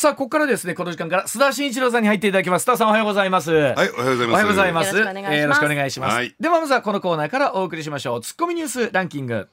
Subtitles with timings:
[0.00, 2.62] さあここからですねこの時間から須田慎一郎さんに入っていただきます。
[2.62, 3.52] 須田さんおはようございます。
[3.52, 4.30] はいおはようございます。
[4.30, 4.96] おはようございます。
[4.96, 5.04] よ
[5.46, 6.14] ろしくお願いします。
[6.14, 6.34] はい。
[6.40, 8.22] ではまずはこのコーナーからお送りしましょう。
[8.22, 9.48] ツッコミニュースランキング。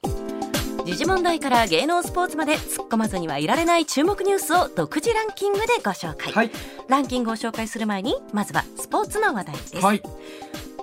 [0.86, 6.52] 時事問題から芸能スポーツまで突っ込まずにはいられない注目ニュースを独自ランキングでご紹介、はい。
[6.88, 10.02] ランキングを紹介する前にまずはスポーツの話題です、はい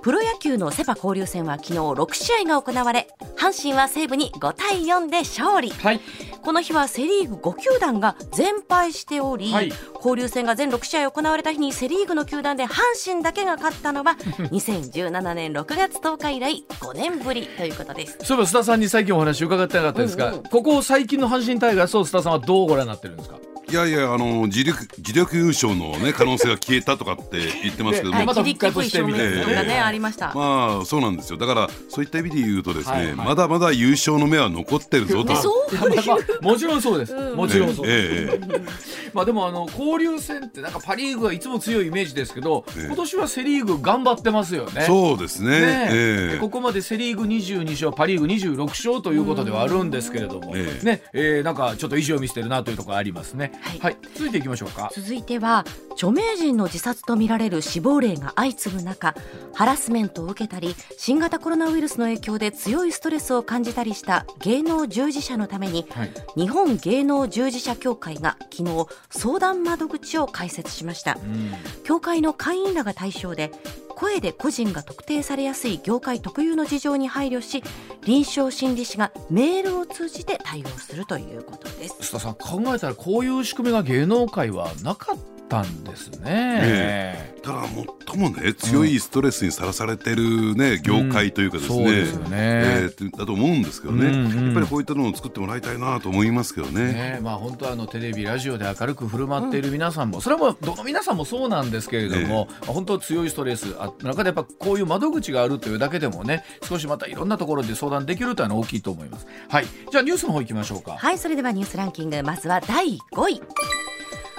[0.05, 3.09] プロ野球のセ・パ交流戦は昨日6試合が行われ
[3.39, 5.71] 阪神は西武に5対4で勝利。
[5.71, 6.01] はい。
[6.43, 9.73] この日はセ・リーグ5球団が全敗しており、はい。
[9.95, 18.19] 交流戦が全6試合行われた日にセ・リーグの球団で阪神だけが勝ったのは2017年6月10日以来5年ぶりということです。
[18.25, 23.39] そういえば須田さんに最近お話伺ってなかったですが、うんうんここ最近の阪神タイガースを須田さんはどうご覧になってるんですか？
[23.67, 31.39] いやいやあの自力自力優勝のね可能性が消えたとかって言ってますけども、はい、また切り復活してみたいながね、ええありました、まあそうなんですよ。
[31.39, 33.15] だからそういった意味で言うとですね、はいはい。
[33.17, 35.35] まだまだ優勝の目は残ってるぞと。
[35.37, 35.75] そう。
[35.77, 37.37] まあまあもちろんそうです、うん。
[37.37, 38.65] もちろんそうです、えええ
[39.15, 42.87] まあでもあの交流戦ってなんかパ・リーグはいつも強いイメージですけど、ええ。
[42.87, 44.73] 今年はセ・リーグ頑張ってますよね。
[44.83, 45.61] えそうですね。
[45.61, 45.89] ね。
[45.91, 46.39] ええ。
[46.41, 50.85] ここまでセ・リーグ22勝パ・リーグ26勝ということではあるんですけれども、ええ。
[50.85, 51.03] ね。
[51.13, 53.53] えーなんかちょっと意地を見せてるなというところありますね。
[53.61, 53.93] は、はい。
[53.93, 54.91] い続いていきましょうか。
[54.95, 59.15] 続いては著名人の自殺とみられる死亡例が相次ぐ中
[59.55, 71.15] ハラスメントを受けたり新型コロナウイルスの影響で強いストレスを感じたりした芸能従事者のためにはい、日本芸能従事者協会が昨日相談窓口を開設しました。
[71.15, 71.53] うん。
[71.85, 73.53] 協会の会員らが対象で
[73.95, 77.63] 声で個人が特定されやすい業界特有の事情に配慮し
[78.05, 81.97] 臨床心理士がメールを通じて対応するということです。
[82.01, 86.25] 須田さん考えたらこういう仕組みが芸能界はなかったんですね。
[86.27, 87.65] えただ
[88.09, 92.29] 最もね強いストレスにさらされてるね、業界というかですね,、そうですよね。
[92.33, 96.93] ええだと思うんですけどね、うんうんやっぱりこういったのを作ってもらいたいなと思いますけどね。
[96.93, 109.27] ねまあ本当はあのテレビラジオで明るく振る舞っている皆さんも、それはもうどの皆さんもそうなんですけれども、まあ本当強いストレスあ中でやっぱこういう窓口があるというだけでもね少しまたいろんなところで相談できるというのは大きいと思います。
[109.49, 109.67] はい。
[109.91, 110.97] じゃあニュースの方行きましょうか。
[110.97, 113.43] はいそれではニュースランキングまずは第5位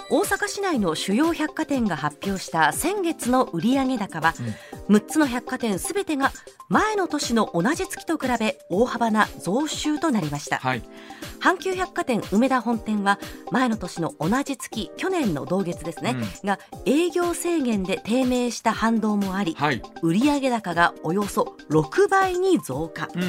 [0.09, 4.33] 大阪市内の主要百貨店が発表した先月の売上高は、
[4.89, 6.31] 6つの百貨店すべてが
[6.69, 10.83] 前の年の同じ月と比べ大幅な増収となりました、はい
[11.39, 13.19] 阪急百貨店梅田本店は
[13.51, 19.81] 前の年の同じ月去年の同月ですね、が営業制限で低迷した反動もあり、はい。
[20.01, 23.21] 売上高がおよそ6倍に増加、うん。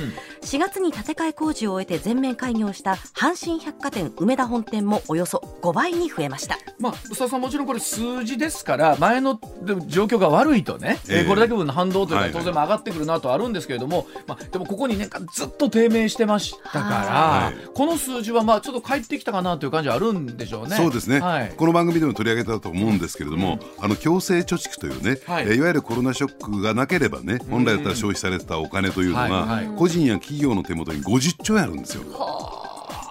[0.42, 6.58] 4月に建て替え工事を終えて全面開業した阪神百貨店梅田本店もおよそ5倍に増えました。
[6.78, 9.40] まあ、須田さんもちろんこれ数字ですから前の
[9.86, 17.68] 状況が悪いとね、えーええこれだけ分の反動というのははいはい当然まあ上がってくるなとはあるんですけれども、まあ、でもここ2年間ずっと低迷してましたから、はい。
[17.74, 20.76] この数字はまあちょっと帰ってきたかなという感じはあるんでしょうね。
[20.76, 21.52] そうですね、はい。
[21.56, 25.48] この番組でも取り上げたと思うんですけれども、あの強制貯蓄というね、はい。
[25.48, 32.02] い、いわゆるコロナショックがなければね本来だったら消費されてたお金というのが、個人や企業の手元に50兆円あるんですよ。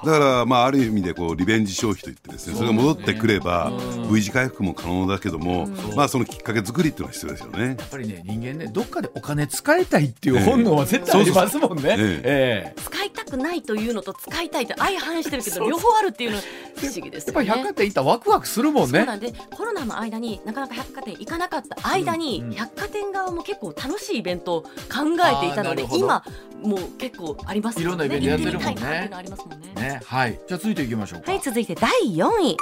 [0.06, 3.72] だから、まあ、ある意味でこうリベンジ消費といってですねそれが戻ってくれば、
[4.12, 7.76] V 字回復も可能だけども、まあ、そのきっかけ作りっていうのは必要ですよね。
[7.80, 12.74] やっぱりね人間ねどっかでお金使いたいっていう本能は絶対ありますもんね。
[12.78, 16.38] 使いたくないというのと使いたいと相反してるけど両方あるっていうの
[16.76, 17.48] 不思議ですよね。
[17.48, 19.00] やっぱり百貨店行ったらワクワクするもんね。
[19.00, 22.56] そうなんでコロナの間になかなか百貨店行かなかった間に、うんうん。
[22.56, 24.70] 百貨店側も結構楽しいイベントを考
[25.26, 26.24] えていたので今
[26.62, 27.88] もう結構ありますよね。
[27.88, 29.10] いろんなイベントやってるもんね。
[29.14, 29.74] ありますもんね。
[29.76, 30.40] ねはい。
[30.48, 31.32] じゃあ続いていきましょうか。
[31.32, 32.58] はい続いて第4位。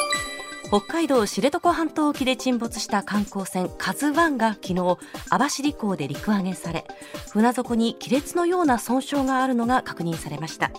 [0.73, 4.97] 北海道知床半島沖で沈没した観光船「カズワンが昨日網
[5.29, 6.87] 走港で陸揚げされ
[7.29, 10.71] 船底に亀裂のような損傷があるのが確認されました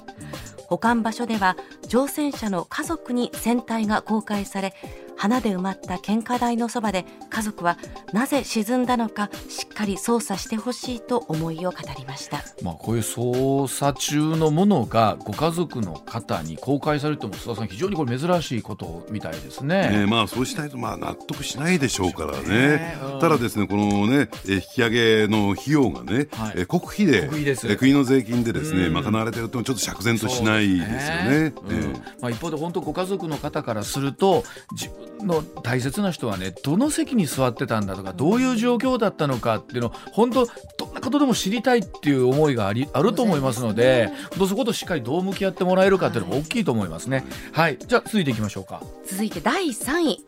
[0.69, 1.57] 保管場所では
[1.89, 4.75] 乗船者の家族に船体が公開され
[5.17, 7.79] 花で埋まった献花台のそばで家族は
[8.13, 12.43] なぜ沈んだのかしっかり捜査してほしいと思いを語りました。
[12.63, 19.91] まあ、こういう捜査中のものがご家族の方に公開されても須田さん非常にこれ珍しいことみたいですね。
[19.93, 22.49] えーまあそうしないとまあ納得しないでしょうからね。
[22.49, 23.21] ねうん。
[23.21, 26.53] ただですねこのねえー引き上げの費用がね、はい。
[26.57, 27.67] えー国費で国費です。
[27.67, 28.95] えー国の税金でですねうん。
[28.95, 31.27] 賄われてるとちょっと釈然としないですよね。
[31.31, 31.39] うん。
[31.39, 32.03] えー。
[32.21, 47.25] まあ、一方で本当ご家族の方からすると自分の大切な人はねどの席に座ってたんだとかどういう状況だったのかっていうのを本当どんなことでも知りたいっていう思いがありあると思いますので本当そことしっかりどう向き合ってもらえるかっていうのが大きいと思いますね。
[47.53, 48.83] はい、じゃあ続いていきましょうか。
[49.07, 50.25] 続いて第3位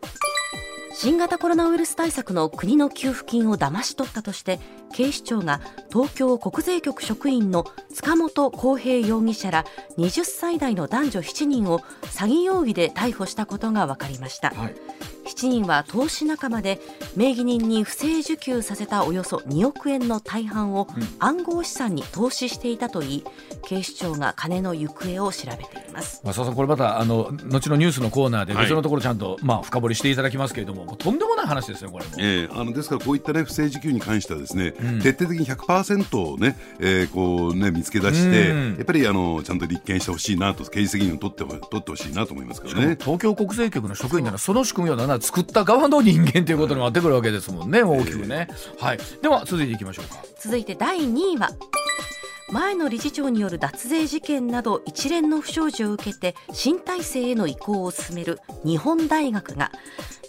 [0.98, 4.58] 新型コロナウイルス対策の国の給付金をだまし取ったとして
[4.94, 5.60] 警視庁が
[5.92, 9.66] 東京国税局職員の塚本浩平容疑者ら
[9.98, 14.52] 20歳代の男女7人を詐欺容疑で逮捕したことが分かりました。
[14.52, 14.74] はい。
[15.26, 16.80] 7人は投資仲間で
[17.16, 20.86] 名義人に不正受給させたおよそ2億円の大半を
[21.18, 23.24] 暗号資産に投資していたといい
[23.62, 26.20] 警視庁が金の行方を調べています。
[26.24, 42.96] 増田さんこれまたあの後のニュースのコーナーで別のところちゃんと、はい、まあ、深掘りしていただきますけれどもとんでもない話ですねこれも、えー、あのですからこういった、ね、不正受給に関してはですね、うん、徹底的に100%をね、えー、こうね見つけ出して、やっぱりあのちゃんと立件してほしいなと刑事責任を取って取ってほしいなと思いますけどね。
[43.00, 48.98] 東京国税局の職員ならその仕組みをなら作った側の人間ということになってくるわけですもんね大きくね、えー、はい。
[49.22, 50.22] では続いていきましょうか。
[50.38, 51.50] 続いて第2位は
[52.52, 59.72] 前の理事長による脱税事件など一連の不祥事を受けて新体制への移行を進める日本大学が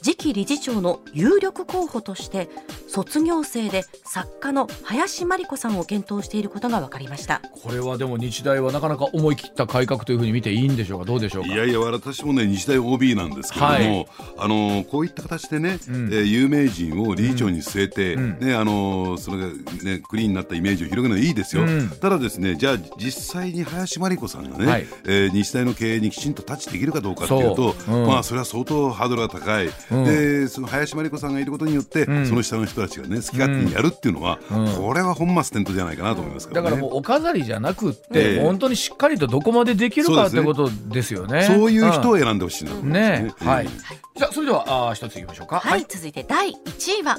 [0.02, 2.50] 次期理事長の有力候補として
[2.88, 7.42] 卒業生で作家の林真理子さんを検討していることが分かりました。
[7.64, 11.06] これはでも日大はなかなか思い切った改革というふうに見ていいんでしょうか？
[11.06, 11.54] どうでしょうか？
[11.54, 14.08] いやいや私もね日大 OB なんですけれども、はい、
[14.38, 19.48] あのこういった形でね、うん、えー、有名人を理事長に据えて、うん、ねあのそれが
[19.84, 27.76] ねクリーンになったイメージを広げるのはいいですよ、うん、ただですねじゃあ実際に林真理子さんがね、はい、えー、日大の経営にきちんとタッチできるかどうかっていうと
[28.08, 29.70] まあそれは相当ハードルが高い、
[30.06, 34.40] でその林真理子さんがいることによって、その下の人たちがね好き勝手にやるっていうのは、
[34.78, 41.44] これは本末転倒じゃないかなと思いますから、ね、だからもうお飾りじゃなくって、えー、本当にしっかりとどこまでできるかってことですよね。
[41.44, 42.82] そういう人を選んでほしいな、ね。
[43.22, 43.68] ね、はい、
[44.16, 45.60] じゃあそれではあ一ついきましょうか。
[45.60, 47.18] はい、続いて第1位は。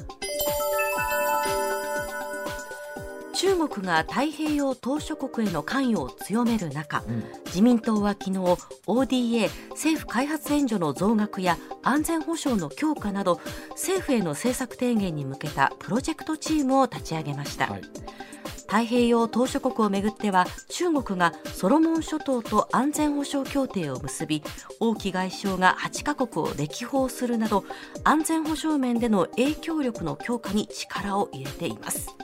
[3.34, 8.38] 中国が太平洋島しょ国への関与を強める中、うん、自民党は昨日
[8.86, 13.40] ODA 政府開発援助の増額や安全保障の強化など
[13.70, 17.82] 政府への政策提言に向けたプロジェクトチームを立ち上げました、はい、
[18.69, 24.42] 太平洋島しょ国をめぐっては中国がソロモン諸島と安全保障協定を結び
[24.81, 27.64] 王毅外相が8カ国を歴訪するなど
[28.04, 32.14] 安全保障面での影響力の強化に力を入れています。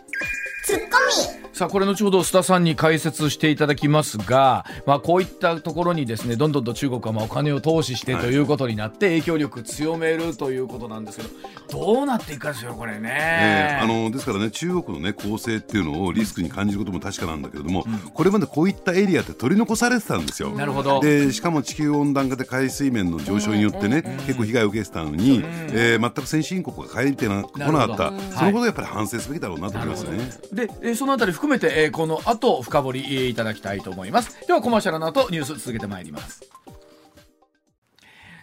[0.65, 0.97] ツッコ
[1.39, 1.45] ミ。
[1.55, 11.29] さあこれ後ほど須田さんに解説していただきますが、まあ、こういったところにですねどんどんと中国はまあお金を投資してということになって影響力強めるということなんですけど
[11.71, 20.51] どうなっていくかですよこれね、ね、あのですからね中国のね構成っていうのをリスクに感じることも確かなんだけれども、うん、これまでこういったエリアって取り残されてたんですよ。
[20.51, 20.99] なるほど。
[20.99, 30.54] でしかも地球温暖化で海水面の上昇によってね、うん、結構被害を受けてたのに、うん、えー、全く先進国が帰ってなこなかった、そのことをやっぱり反省すべきだろうなと思いますね。
[30.55, 34.47] で、え、そのあたり含めて、え、この後深掘りいただきたいと思います。
[34.47, 36.43] ではコマーシャルの後ニュース続けてまいります。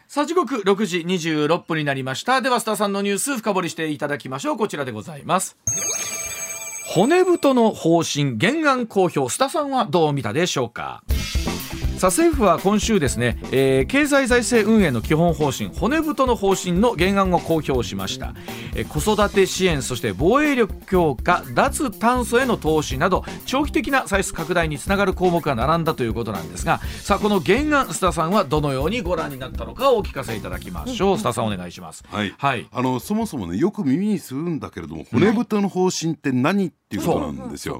[0.08, 2.42] さあ時刻6時26分になりました。
[2.42, 4.58] ではスターさんのニュース深掘りしていただきましょう。
[4.58, 5.56] こちらでございます。
[6.94, 11.02] 骨太の方針原案公表スタさんはどう見たでしょうか？
[12.02, 18.34] さあ政府は今週ですね、えー、経済財政運営の基本方針骨太の方針の原案を公表しました、
[18.74, 32.04] えー、子育て支援そして防衛力強化脱炭素への投資など長期的な歳出拡大につながる項目が並んだということなんですがさあこの原案須田さんはどのようにご覧になったのかをお聞かせいただきましょう、須田さんお願いします。
[32.08, 37.78] はい、はい、あのそもそもねよく耳にするんだけれども骨太の方針って何っていうことなんですよ。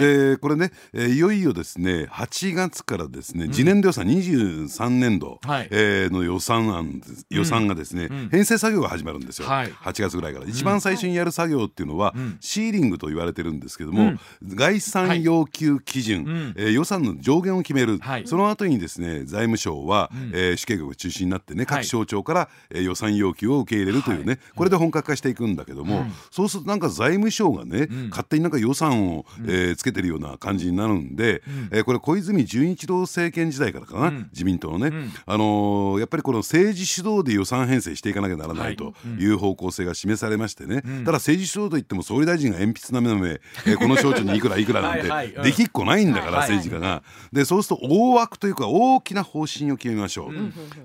[0.00, 14.02] で、これね、えー、いよいよですね8月からですね次年度予算23年度、はい、えー、の予算案予算がですね、うん、編成作業が始まるんですよ、はい、8月ぐらいから、一番最初にやる作業っていうのは、うん、シーリングと言われてるんですけども、
[14.42, 39.30] うん、概算要求基準、はい、えー、予算の上限を決める、はい、その後にですね財務省は、うん、えー、主計画中心になってね各省庁から、えー、予算要求を受け入れるというね、これで本格化していくんだけども、そうするとなんか財務省がね、勝手になんか予算を、えー、つけてるような感じになるんで、うん、えー、これ小泉純一郎政権時代からかな、うん、自民党のね、うん、あのー、やっぱりこの政治主導で予算編成していかなきゃならないとい。
[39.30, 47.02] う方向性が示されましてね、ただ政治主導といっても総理大臣が鉛筆なめなめ、えー、この省庁にいくらいくらなんて できっこないんだから政治家が。
[47.32, 50.32] でそうすると大枠というか大きな方針を決めましょう。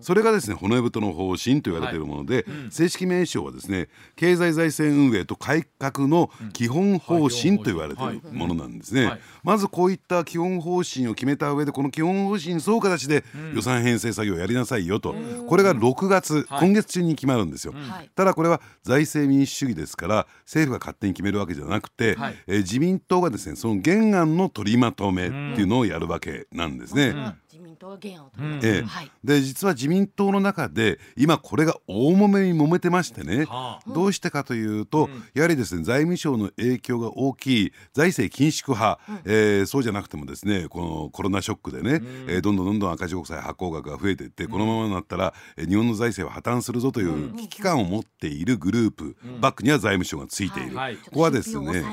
[0.02, 13.24] それがですね骨太の方針と言われているもので、正式名称はですね経済財政運営と改革の基本方針と言われているものなんですね、はい、まずこういった基本方針を決めた上でこの基本方針に沿う形で
[13.54, 15.16] 予算編成作業をやりなさいよと、
[15.48, 17.74] これが6月、今月中に決まるんですよ、
[18.16, 27.36] ただこれは財政民主主義ですから政府が勝手に決めるわけじゃなくて、えー、自民党がですねその原案の取りまとめっていうのをやるわけなんですね。
[27.76, 29.12] 自民党が原案を取りまええはい。
[29.24, 33.90] で実は自民党の中で今これが大揉めに揉めてましてね、はあ。
[33.90, 50.98] どうしてかというと、やはりですね財務省の影響が大きい財政緊縮派、えーそうじゃなくてもですねこのコロナショックでね、えーどんどんどんどん赤字国債発行額が増えていって、このままになったら、えー日本の財政は破綻するぞという危機感を持っているグループ、バックには財務省がついている、はい。
[50.98, 51.84] ここはですね。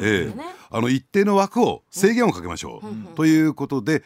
[0.00, 0.32] え。
[0.70, 4.02] あの一定の枠を制限をかけましょう、ということで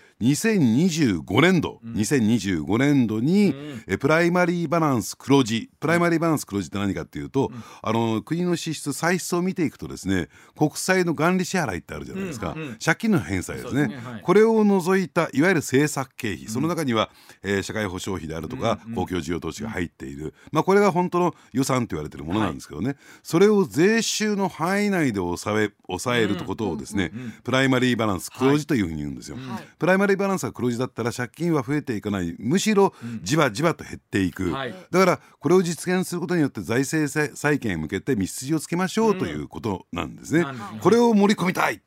[1.05, 3.55] 2025年度、2025年度に、
[3.87, 5.71] えプライマリーバランス黒字。
[5.81, 7.51] プライマリーバランス黒字って何かっていうと、
[7.83, 13.87] あの国の支出歳出を見ていくとですね国債の元利支払いってあるじゃないですか、借金の返済ですね。
[13.89, 14.23] ねはい。
[14.23, 17.11] これを除いたいわゆる政策経費、その中には、
[17.43, 27.13] えー社会保障費であるとか、公共事業投資が入っている、まあ、これが本当の予算と言われているものなんですけどね、それを税収の範囲内で抑え抑えることをですね、
[27.45, 29.37] プライマリーバランス黒字というふうに言うんですよ、
[29.79, 32.35] プライマリーバランスが黒字だったら借金は増えていかない。
[32.39, 32.93] むしろ
[33.23, 34.75] じわじわと減っていく、はい。
[34.91, 41.81] だからこれを実現することによって財政再再建へ向けて道筋をつけましょうということなんですね、なんこれを盛り込みたい、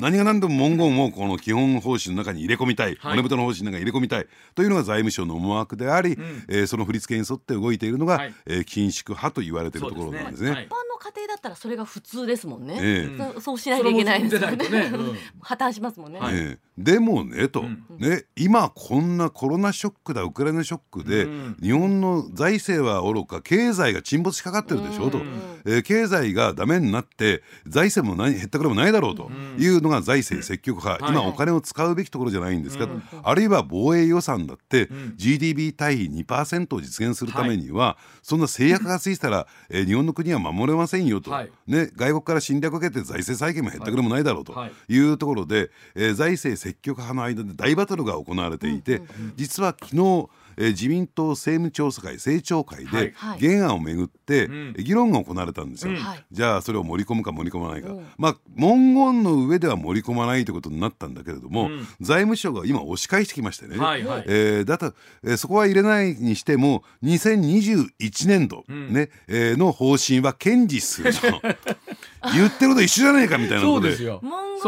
[0.00, 3.10] 何が何でも文言をこの基本方針の中に入れ込みたい、はい。
[3.12, 4.26] 骨太の方針の中に入れ込みたい。
[4.54, 6.16] というのが財務省の思惑であり、
[6.48, 8.34] えーその振り付けに沿って動いているのが、はい。
[8.46, 10.50] えー緊縮派と言われているところなんですね。
[10.50, 12.78] 一般の家庭だったらそれが普通ですもんね。
[12.80, 13.34] ええ。
[13.34, 14.56] そそうしないといけないですよね。
[14.68, 14.90] ね。
[14.92, 15.18] うん。
[15.40, 16.18] 破綻しますもんね。
[16.18, 17.64] はいええでもねと、
[17.98, 21.56] ね今こんなコロナショックだウクライナショックで、うん。
[21.62, 25.18] 日本の財政はおろか経済が沈没しかかってるでしょうと、
[25.66, 29.30] えー経済がダメになって財政も何減ったくれもないだろうと。
[29.56, 32.88] いうのが財政積極派、はい今お金を使うべきところじゃないんですか、
[33.22, 41.50] あるいは防衛予算だって、GDP 対比2%を実現するためには、そんな制約がついてたら、えー日本の国は守れませんよと、はい。
[41.66, 44.52] ね、外国から侵略を受けて財政再建も減ったくれもないだろうと。
[44.52, 44.72] はい。
[44.88, 49.02] いうところで、えー財政積極派の間で大バトルが行われていて、
[49.36, 54.72] 実は昨日えー自民党政務調査会政調会で原案をめぐってん。
[54.74, 55.92] 議論が行われたんですよ、
[56.30, 58.06] じゃあそれを盛り込むか盛り込まないか、うん。
[58.16, 61.86] まあ文言の上では盛り込まないということになったんだけれども、うん。
[62.00, 64.24] 財務省が今押し返してきましてね、はいはい。
[64.26, 64.94] えーだと、
[65.24, 71.20] えーそこは入れないにしても2021年度、ねえーの方針は堅持すると。
[72.32, 73.88] 言ってること一緒じゃないかみたいなことで。
[73.88, 74.20] そうですよ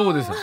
[0.04, 0.30] そうです。
[0.30, 0.36] よ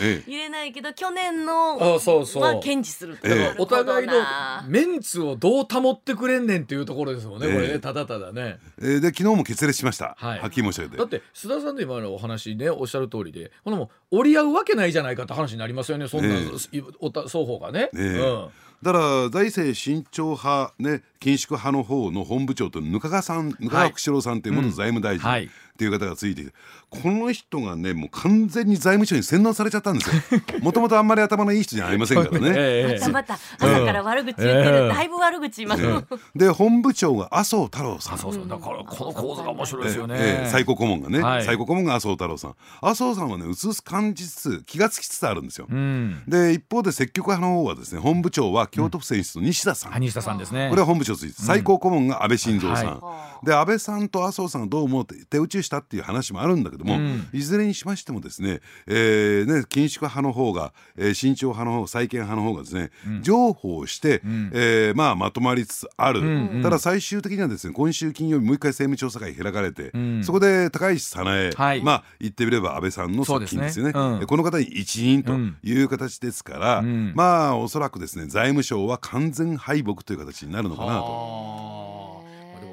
[0.00, 0.48] え。
[0.48, 2.42] ないけど去年のあそうそう。
[2.42, 7.54] は堅持するとええなるほどお互いのなメンツをどう保ってくれんねんっていうところですもんね、ええ。
[7.54, 8.58] これねただただね。
[8.78, 10.40] えーで昨日も決裂しました、はい。
[10.40, 10.96] はっきり申し上げて。
[10.98, 18.48] だって須田さんの今のお話ねおっしゃる通りでほなもう折り合うわけないじゃないかって話になりますよねそんな、えおた双方がね、ええ。
[18.82, 25.50] だから財政慎重派、ね、緊縮派の方の本部長とぬかがさんぬかが串郎さんという元財務大臣、うんはい
[25.80, 26.52] っていう方がついていて
[26.90, 30.42] この人がねもう完全に財務省に洗脳されちゃったんですよ。
[30.60, 32.52] もともとあんまり頭のいい人じゃありませんからね。
[32.54, 32.98] ええ。
[32.98, 34.88] またまた朝から悪口言ってる、ええ。
[34.88, 36.38] だいぶ悪口言います、ええ。
[36.38, 38.14] で本部長が麻生太郎さん。
[38.14, 38.48] あそうそう。
[38.48, 40.50] だからこの構図が面白いですよね、ええ。
[40.50, 41.44] 最高顧問がね、はい。
[41.44, 42.54] 最高顧問が麻生太郎さん。
[42.82, 46.22] 麻生さんはねうつうす感じつつ気がつきつつあるんですよ、うん。
[46.26, 50.68] で一方で積極派の方はですね本部長は京都府選出の西田さん、西田さんですね。
[50.70, 57.28] これは本部長ついて最高顧問が安倍晋三さん、はで安倍さんと麻生さんがどう思うって手打ちしたっていう話もあるんだけども、うん。
[57.32, 62.90] いずれにしましてもですね,、えーね緊縮派の方が、えー慎重派の方再建派の方がですね、
[63.22, 64.50] 譲歩して、ん。
[64.52, 66.62] えーまあ、まとまりつつある、んうん。
[66.62, 70.24] ただ最終的にはですね今週金曜日もう一回政務調査会開かれて、ん。
[70.24, 71.82] そこで高市早苗、はい。
[71.82, 73.92] まあ言ってみれば安倍さんの側近ですよね。
[73.92, 74.26] ねうん。
[74.26, 77.12] この方に一任という形ですから、うん。
[77.14, 81.99] まあおそらくですね財務省は完全敗北という形になるのかなと。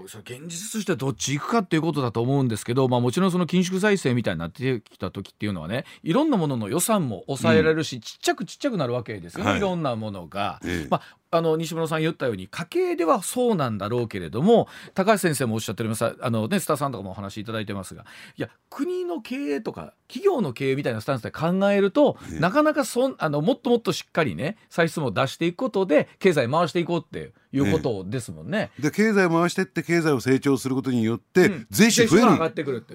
[0.07, 9.59] それ現実としてはどっち行くかっていうことだと思うんですけど、まあ、もちろんその緊縮財政みたいになってきた時っていうのはねいろんなものの予算も抑えられるし、ちっちゃくちっちゃくなるわけですよね、はい。
[9.59, 10.59] い、ろんなものが。
[10.63, 10.87] ええ。
[10.89, 18.05] まああの西村さん言ったように家計ではそうなんだろうけれども高橋先生もおっしゃっておりますあの、ね、スターさんとかもお話しいただいてますが
[18.37, 22.39] いや国の経営とか企業の経営みたいなスタンスで考えると、ええ。
[22.39, 27.33] なかなかそんあのもっともっとしっかりね歳出も出していくことで経済回していこうっていう
[27.65, 28.71] ことですもんね。
[28.79, 31.67] で経済を回してって経済を成長することによって、うん。
[31.69, 32.27] 税収増える。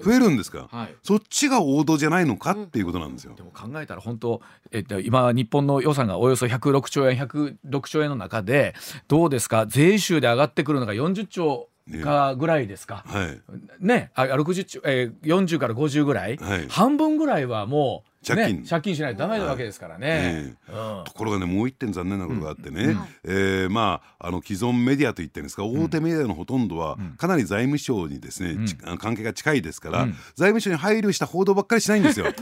[0.01, 0.95] 増えるんですか、はい。
[1.03, 3.33] そっちが王道じゃないのかっていうことなんですよ。
[3.35, 4.41] でも考えたら本当、
[4.71, 8.73] えっと、今日本の予算がおよそ106兆円106兆円の中で
[9.07, 9.65] どうですか？
[9.67, 11.69] 税収で上がってくるのが40兆
[12.01, 13.03] かぐらいですか？
[13.05, 13.41] はい。
[13.79, 16.67] ね、あ60兆、えー、40から50ぐらい、はい。
[16.69, 18.65] 半分ぐらいはもう、ね、借金。
[18.65, 20.55] 借金しないとダメなわけですからね。
[20.69, 21.03] うん。
[21.03, 30.11] ところがねもう一点残念なことがあってね、えーまああの既存メディアといってるんですか、大手メディアのほとんどはかなり財務省にですね、ちあの関係が近いですから、うん。
[30.35, 32.27] 財務省に配慮した報道ばっかりしないんですよ。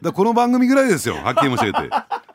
[0.00, 1.90] だこの番組ぐらいですよはっきり申し上げて。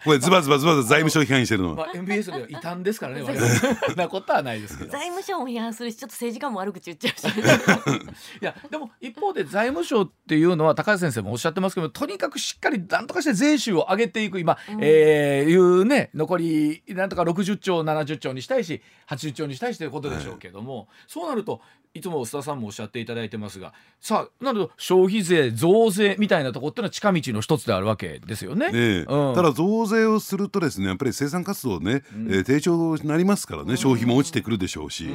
[0.06, 3.96] これズバズバズバズバ財務省批判してるのまあ、MBS では異端ですからね我々。
[3.98, 4.92] なことはないですけど。
[4.92, 7.26] 財務省も批判するしちょっと政治家も悪口言っちゃうし。
[8.42, 14.40] いやでも一方で財務省っていうのは高橋先生もおっしゃってますけどとにかくしっかりなんとかして税収を上げていく。
[14.40, 21.62] 今、うん、えー、いうね残りなんとか60兆70兆にしたいし80兆にしたいしということでしょうけども、はい、そうなると
[21.96, 28.72] いつも須田さんもおっしゃっていただいてますがさあなると消費税増税みたいなところっていうのは近道の一つであるわけですよね。
[28.72, 35.08] ねうん、ただ増税をするとですねやっぱり生産活動ね、うん、えー、低調になりますからね、うん、消費も落ちてくるでしょうし、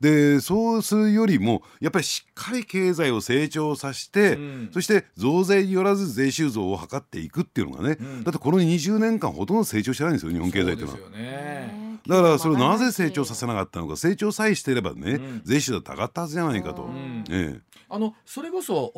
[0.00, 4.38] でそうするよりもやっぱりしっかり経済を成長させて、
[4.72, 11.91] そして増税によらず税収増を図っていくっていうのがね、だってこの20年間ほとんど成長してないんですよ日本経済っていうのは。
[12.06, 16.88] だからそれをなぜ成長させなかったのか成長さえしていればね、税収だって上がったはずじゃないかと。
[17.30, 18.92] ええ、あのそれこそ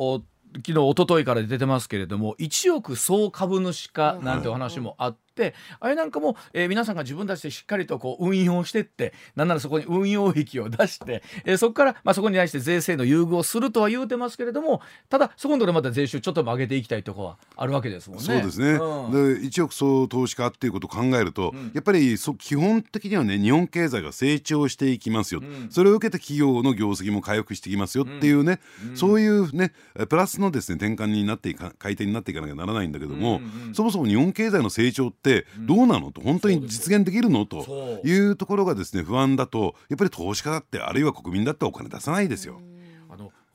[0.57, 18.23] 昨日一昨日から出てますけれども1億総株主化なんてお話もあって、あれなんかも、えー、皆さんが自分たちでしっかりとこう運用してってなんならそこに運用益を出して、えー、そこから、まあ、そこに対して税制の優遇をするとは言うてますけれどもただそこのところまた税収ちょっと上げていきたいところはあるわけですもんね。
[18.23, 28.59] そうですね、うん、で1億総投資家っていうことを考えると、うん、やっぱりそ基本的にはね日本経済が成長していきますよ、うん、それを受けて企業の業績も回復していきますよっていうね、
[28.93, 29.71] そういうね
[30.09, 33.41] プラスのですね転換になっていか回転になっていかなきゃならないんだけども、
[33.73, 35.24] そもそも日本経済の成長って
[35.59, 42.61] どうなののと本当に実現できるのというところがですね不安だとやっぱり投資家だってあるいは国民だってお金出さないですよ。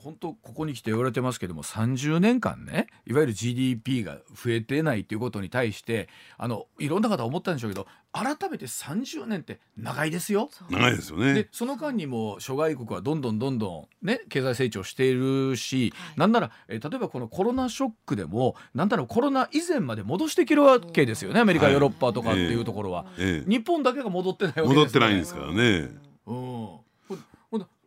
[0.03, 10.51] 本当ここに来て言われてますけども30年間ねいわゆる GDP が増えてないということに対してあのいろんな方思ったんでしょうけど改めて30年って長いですよ。
[10.69, 11.33] 長いですよね。
[11.33, 23.49] でその間にも諸外国はどんどんどんどんね経済成長しているし、はい、なんなら、え例えばこのコロナショックでもなんだろうコロナ以前まで戻していけるわけですよねアメリカ、ヨーロッパとかっていうところは、ええ。
[23.49, 25.91] 日本だけが戻ってないわけです、ね、戻ってないんですからね。
[26.27, 26.90] うん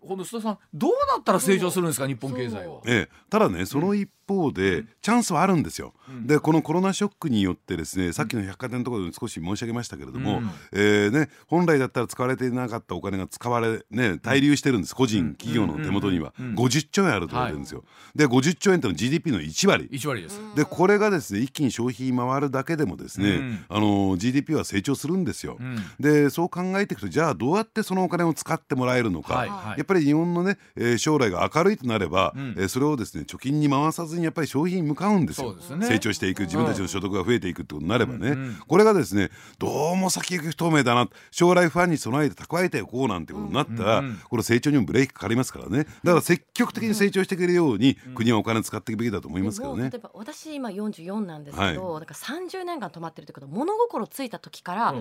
[0.08, 2.82] この須田さんどうなったら成長するんですか日本経済は？
[2.86, 5.94] ええ、ただねその一方で、チャンスはあるんですよ。
[6.26, 10.42] でこのコロナショックによってですねさっきの百貨店のところで少し申し上げましたけれども、
[10.72, 16.34] えね、本来だったら使われていなかったお金が使われ、ね、滞留してるんです個人企業の手元には。
[16.38, 17.84] 50兆円あると言われてるんですよ。
[18.16, 20.40] で50兆円ってのは GDP の1割 ,1 割です。
[20.56, 25.58] でこれがですね一気に消費回るだけでもですね、あの GDP は成長するんですよ。
[26.00, 39.30] でそう考えていくとじゃあどうやってそのお金を使ってもらえるのか、やっぱり日本のね、え将来が明るいとなれば、えそれをですね貯金に回さずにやっぱり消費に向かうんですよ、ね、成長していく自分たちの所得が増えていくってことになればね、うんうん、これがですね
[39.60, 49.90] どうも先行き不透明だな将来不安に備えて蓄えていこうなんてことになったら、うんうん、これ成長にもブレーキかかりますからねだから積極的に成長していけるように、国はお金使っていくべきだと思いますけどね。
[49.90, 54.96] 例えば私今44なんですけど、はい、なんか30年間止まってるってこと物心ついた時から、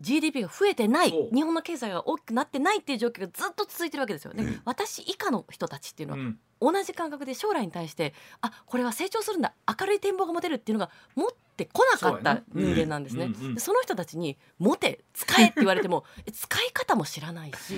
[0.00, 4.34] GDP が増えてない日本の経済が大きくなってないっていう状況がずっと続いてるわけですよ。
[4.34, 9.52] ね、うん、私以下の人たちっていうのは、同じ感覚で将来に対してあこれは成長するんだ。
[9.78, 13.30] 明るい展望が持てるっていうのが持ってこなかった人間なんですね。
[13.34, 17.74] そ,、ねその人たちに「持て使え」って言われても 使い方も知らないし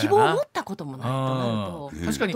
[0.00, 2.34] 希望を持ったこともないとなると確かに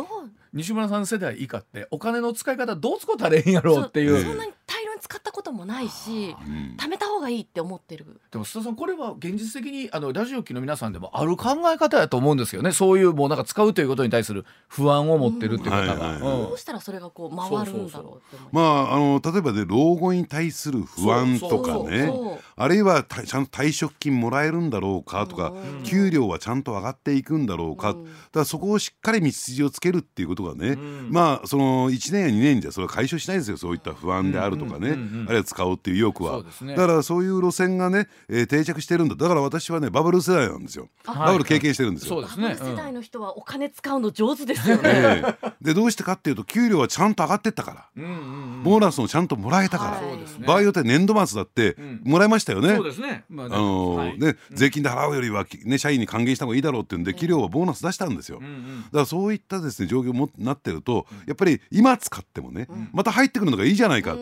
[0.53, 4.23] 西村さん世代以下ってお金の使い方どう使ったらええんやろうっていう。
[4.23, 4.53] そんなに
[5.01, 6.37] 使ったこともないし、
[6.79, 8.21] 貯めた方がいいって思ってる。
[8.31, 12.73] でも須田さんこれは現実的にあのラジオ機の皆さんでもある考え方やと思うんですよね。
[12.73, 22.13] そういうもうなんか使うということに対する不安を持ってるっていう方が、どうしたらそれがこう回るんだろうってまああの例えばで老後に対する不安とかね。
[22.57, 28.01] あるいはちゃんと退職金もらえるんだろうかとか、給料はちゃんと上がっていくんだろうか、だか
[28.35, 30.77] らそこをしっかり道筋をつけるっていうことがね、
[31.09, 33.57] まあその1年や2年じゃそれは解消しないですよ。
[33.57, 39.15] そういった不安であるとかね、あるいは使おうっていう意欲は、ね、だからそういう路線がね、えー、定着してるんだ。
[39.15, 40.89] だから私はねバブル世代なんですよ。
[41.07, 42.71] バブル経験してるんですよ、はい、そうですね。
[42.71, 48.15] 世代の人はお金使うの上手ですよね、えー、でどうしてかっていうと給料はちゃんと上がってったから、うんうんう
[48.61, 64.17] ん、ボーナスもちゃんともらえたから、はい、場合によって年度末だってもらいましたよね、そうですね、まあ、あのーはい、ね税金で払うよりはね社員に還元した方がいいだろうっていうんで給料はボーナス出したんですよ、うんうん、だからそういったですね状況もなってるとやっぱり今使ってもね、また入ってくるのがいいじゃないか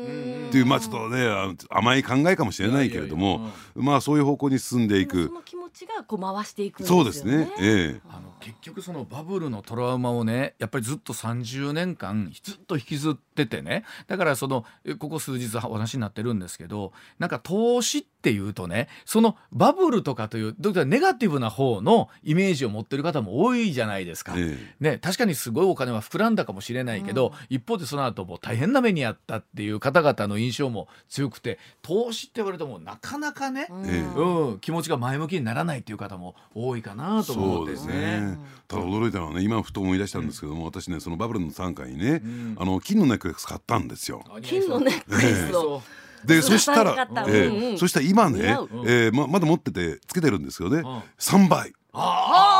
[0.48, 1.26] っていうまあちょっとね
[1.68, 5.26] 甘い考えかもしれないけれどもまあそういう方向に進んでいく。
[5.26, 7.50] その気持ちがこう回していく、そうですね。
[7.60, 8.00] ええ。
[8.08, 13.84] あの結局そのバブルのトラウマをねやっぱりずっと30年間ずっと引きずっててね。
[14.06, 14.64] だからその
[14.98, 20.54] ここ数日お話になってるんですけどなんか投資っていうとねそのバブルとかという
[20.86, 24.34] ネガティブな方のイメージを持ってる方も多いじゃないですか。
[24.36, 38.27] えね、確かにすごいお金は膨らんだかもしれないけど、一方でその後もう大変な目にあったっていう方々の印象も強くて投資って言われてもなかなかね、えうん、気持ちが前向きにならないっていう方も多いかなと思うですね。
[38.66, 42.22] ただ驚いたのはね今ふと思い出したんですけども、私ねそのバブルの傘下にね、
[42.56, 44.24] あの金のネックレス買ったんですよ。
[44.42, 45.82] 金のネックレスを。
[46.24, 51.02] でそしたら支えそしたら今ねええままだ持っててつけてるんですけどね、ん。
[51.18, 51.72] 3倍。
[51.92, 52.57] ああ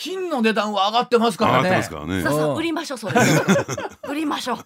[0.00, 2.30] 金の値段は上がってますからね上がってますからねさ。
[2.30, 3.20] あさあうん売りましょうそれ。
[4.08, 4.58] 売りましょう。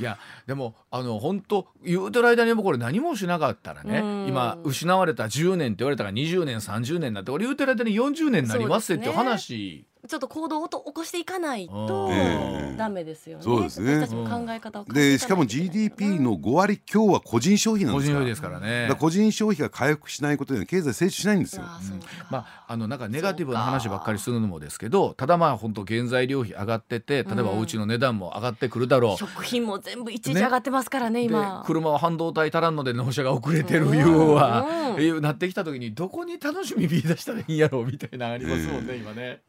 [0.00, 12.76] いやでもあの本当言うてる間にもこれ何もしなかったらねうん今失われた10年って言われたから20年30年になって俺言うてる間に40年になりますっていうそうですね話ちょっと行動をと起こしていかないとええ。
[12.76, 13.44] ダメですよね。
[13.44, 13.94] そうですね。
[13.94, 18.18] 私たちも考え方を変えていでしかも GDP の5割強は個人消費なんですから。
[18.18, 18.82] 個人用ですからね。
[18.82, 21.62] だから個人消費が回復しないことには経済成長しないんですよ。
[21.62, 22.26] うか。
[22.30, 31.62] まあ、あのなんかネガティブな話ばっかりするのもですけどただまあ本当原材料費上がってて例えばお家の値段も上がってくるだろう、食品も全部一時上がってますからねで今。
[31.64, 35.02] 車は半導体足らんので納車が遅れてるいうは、うん。
[35.02, 39.42] いうなってきた時にどこに楽しみ見出したらいいんやろうみたいなのありますもんね、今ね。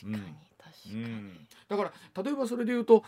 [0.00, 0.22] 確かに
[0.58, 1.04] 確かうに。
[1.04, 1.46] ん。
[1.68, 1.82] だか
[2.14, 3.04] ら例えばそれで言うと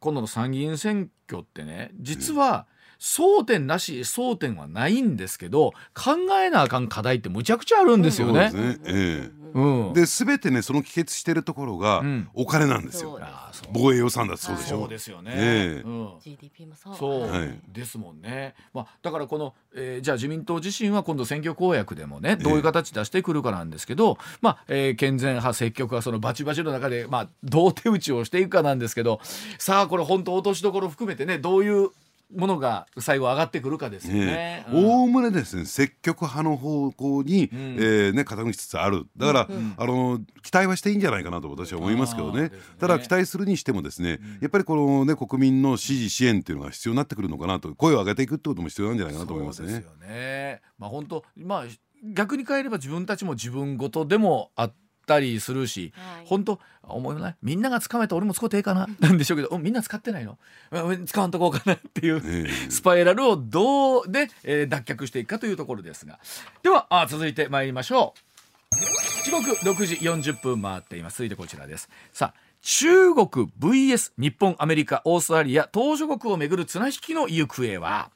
[0.00, 2.66] 今度の参議院選挙ってね実は
[3.02, 8.44] 争点なし争点はないんですけど考えなあかん課題ってむちゃくちゃあるんですよね。
[8.44, 8.78] ですね。
[8.86, 9.90] えうん。
[9.90, 12.28] えで全てねその帰結してるところがうん。
[12.32, 13.10] お金なんですよ。
[13.10, 13.68] そうあーそう。
[13.72, 14.80] 防衛予算だってそうでしょ？
[14.80, 14.88] そう。
[14.88, 15.32] ですよね。
[15.34, 15.82] ええ。
[15.84, 16.08] うん。
[16.22, 16.96] GDP もそう。
[16.96, 29.20] そう、はいですもんね、まあ、だからこの、えーじゃあ自民党自身は今度選挙公約でもねどういう形出してくるかなんですけど、まあえー健全派積極派そのバチバチの中で、まあ、どう手打ちをしていくかなんですけど
[29.58, 31.90] さあこれ本当落としどころ含めてねどういう
[32.34, 34.66] ものが最後上がってくるかですよね。
[34.70, 34.84] うん。
[34.86, 37.48] おおむねですね積極派の方向に、ん。
[37.52, 39.06] えーね傾きつつある。
[39.16, 42.42] だから、あの期待はしていいんじゃないかなと私は思いますけどね。
[42.42, 42.50] ね。
[42.78, 49.68] ただ期待するにしてもですね、やっぱりこのね国民の支持支援っていうのが必要になってくるのかなと声を上げていくってことも必要なんじゃないかなと思いますね。
[49.68, 49.74] す。
[49.74, 50.60] よね。
[50.78, 51.64] まあ本当まあ
[52.02, 54.74] 逆に変えれば自分たちも自分ごとでもあっ
[55.06, 56.26] たりするし、はい。
[56.26, 57.36] 本当思いもない。
[57.42, 60.38] みんなが使めた俺も使っていいかな なんでしょうけど、うんみんな使ってないの。
[60.70, 62.52] うん使わんとこうかなっていう、ええ。
[62.70, 66.18] スパイラルをどうで、えー脱却していくかというところですが。
[66.62, 69.24] ではあ続いて参りましょう。
[69.24, 71.18] 時刻6時40分回っています。
[71.18, 71.88] 続いてこちらです。
[72.12, 73.26] さあ中国
[73.58, 78.10] VS 日本アメリカオーストラリア島諸国をめぐる綱引きの行方は？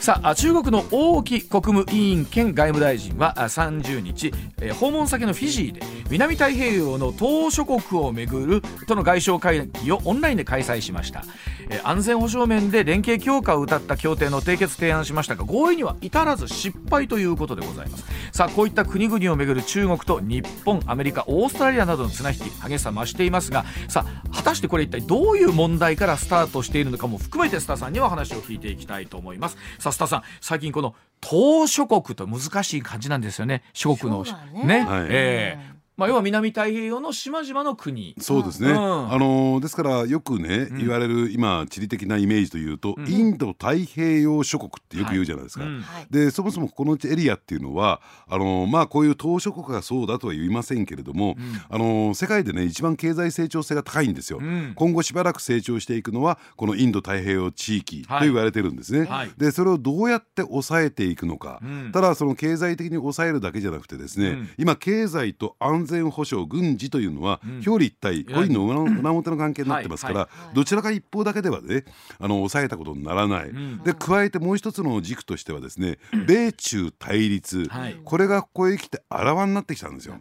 [0.00, 4.32] さあ中国の王毅国務委員兼外務大臣は30日、
[4.72, 11.22] 訪問先のフィジーで南太平洋の島諸国をめぐるとの外相会議をオンラインで開催しました、
[11.84, 18.04] 安全保障面で連携強化を謳った協定の締結提案しましたが合意には至らず失敗ということでございます。
[18.32, 29.58] さあこういった国々をめぐる中国と日本アメリカオーストラリアなどの綱引き激しさ増していますがさあ果たしてこれ一体どういう問題からスタートしているのかも含めてスターさんには話を聞いていきたいと思います。
[29.92, 33.62] さあスタさん最近この島諸国と難しい感じなんですよね。
[33.72, 34.80] 諸国のそうだね。
[34.80, 35.06] はい。
[35.10, 38.14] ええまあ、要は南太平洋の島々の国。
[38.18, 39.12] そうですね、うん。
[39.12, 45.64] あのーですからよくね、言われる今地理的なイメージというと、インド太平洋諸国ってよく言うじゃないですか。
[45.66, 46.06] うんはい。
[46.08, 51.36] でそもそもこのエリアっていうのはあのーまあこういう島諸国がそうだとは言いませんけれども、
[51.68, 54.72] あのー世界でね一番経済成長性が高いんですよ、ん。
[54.76, 58.28] 今後しばらく成長していくのはこのインド太平洋地域とはい。
[58.28, 59.30] 言われてるんですね、はい。
[59.36, 61.92] でそれをどうやって抑えていくのか、ん。
[61.92, 64.48] ただその経済的に抑えるだけじゃなくてですね、うん。
[64.56, 71.84] 今経済と安全保障軍事というのは表裏一体コインの裏裏表の関係になってますから、はいどちらか一方だけではね
[72.18, 73.82] あの抑えたことにならない、ん。
[73.82, 77.96] で加えてもう一つの軸としてはですね米中対立、はい。
[78.04, 80.14] これがここへ来てあらわになってきたんですよ。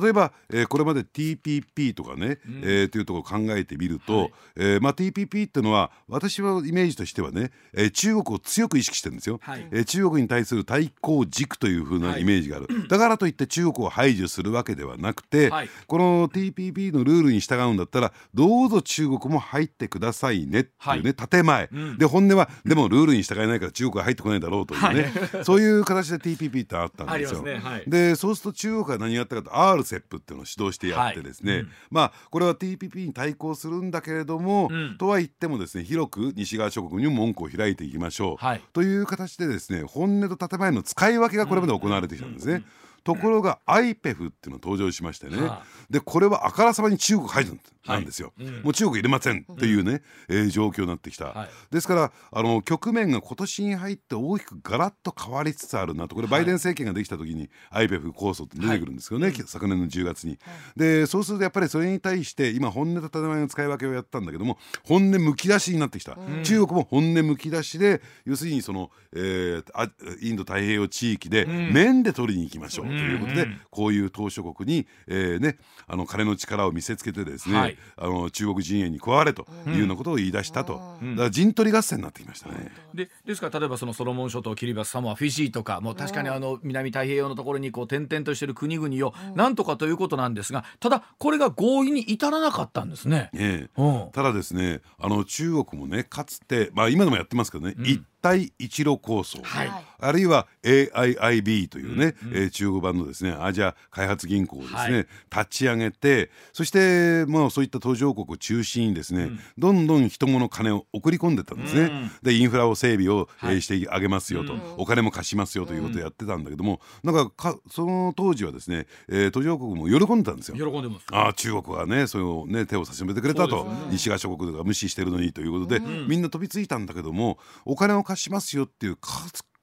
[0.00, 4.32] 例えば、えーこれまで TPP とかね、えーというところを考えてみると、はい。
[4.56, 9.66] えーまあ、TPP っていうのは私はイメージとしてはね、えー中国を強く意識してるんですよ、はい。
[9.70, 12.22] えー中国に対する対抗軸という風なはい。
[12.22, 15.68] イメージがある、だからといって中国を排除するわけではなくて、はい。
[15.86, 21.28] この TPP のルールに従うんだったらどうぞ中国も入ってくださいねっていうね、はい。
[21.28, 21.98] 建前、ん。
[21.98, 25.12] で本音はでもルールに従えないから中国は入ってこないだろうというね、
[25.44, 27.40] そういう形で TPP ってあったんですよ。
[27.40, 27.58] すね。
[27.58, 27.84] はい。
[27.86, 31.70] でそうすると中国が何やったかと RCEP っていうのを指導してやってですね、はいうん。
[31.90, 34.96] まあこれは TPP に対抗するんだけれども、うん。
[34.98, 38.62] とは言ってもですね広く西側諸国にも門戸を開いていきましょう、はい。
[38.72, 42.62] という形でですね本音と建前の使い分けがこれまで行われてきたんですね。
[43.02, 45.62] ところが IPEF っていうのが登場しましてね、はあ。
[45.90, 48.20] でこれはあからさまに中国入るなんです。
[48.20, 48.62] よ、うん。
[48.62, 51.48] もう中国入れませんっていうね、えー状況になってきた、はい。
[51.70, 56.14] ですからあの局面が今年に入って大きくガラッと変わりつつあるなと。
[56.14, 60.38] これバイデン政権ができた時に IPEF 構想って出てくるんですけどね、昨年の10月に。
[60.76, 69.88] でそうするとやっぱりそれに対して今本音と建前の使い分けをやったんだけども本音むき出しになってきた、中国も本音むき出しで要するにその、えーあ
[70.20, 77.76] インド太平洋地域で面で取りに行きましょうということで、こういう島諸国に、えーね、あの金の力を見せつけてですね、はい。
[77.96, 82.72] あの中国陣営に加われというようなことを言い出したと、だから陣取り合戦になってきましたね。
[82.94, 93.30] でですから例えばそのソロモン諸島キリバスサモアフィジーとかもう確かにあの南太平洋のところにこう点々としている国々をなんとかということなんですがただこれが合意に至らなかったんですね。
[93.34, 93.80] ええ。
[93.80, 94.10] うん。
[94.12, 99.70] ただですねあの中国もねかつて、まあ、今でもやってますけどね、一帯一路構想、はい。
[100.02, 105.06] あるいは AIIB というね、えー中国版のですねアジア開発銀行をですね、はい。
[105.30, 120.56] 立ち上げてそして、まあ、そういった途上国を中心にですね、どんどん人物金を送り込んでったんですね、でインフラを整備を、えーしてあげますよと、お金も貸しますよということをやってたんだけども、なんかかその当時はですね、えー途上国も喜んでたんですよ。
[120.56, 121.06] 喜んでます。
[121.12, 128.96] ああ中国がねそれをね手を差し伸べてくれたと、西側諸国が無視してるのにということで、みんな飛びついたんだけどもお金を化しますよっていう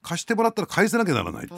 [0.02, 1.48] 貸してもらったら返せなきゃならない、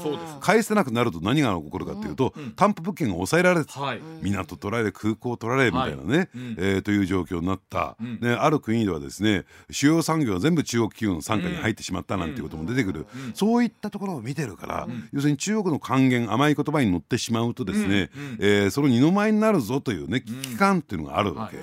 [0.40, 4.00] 返せなくなると何が起こるかっていうと、担保物件が抑えられて、はい。
[4.22, 21.58] 港取られ空港取られみたいなね、えーという状況になった、ね、ある国ではですね主要産業は全部中国企業の傘下に入ってしまったなんていうことも出てくる、そういったところを見てるから、要するに中国の還元甘い言葉に乗ってしまうとですね、えーその二の舞になるぞというね危機感っていうのがあるわけ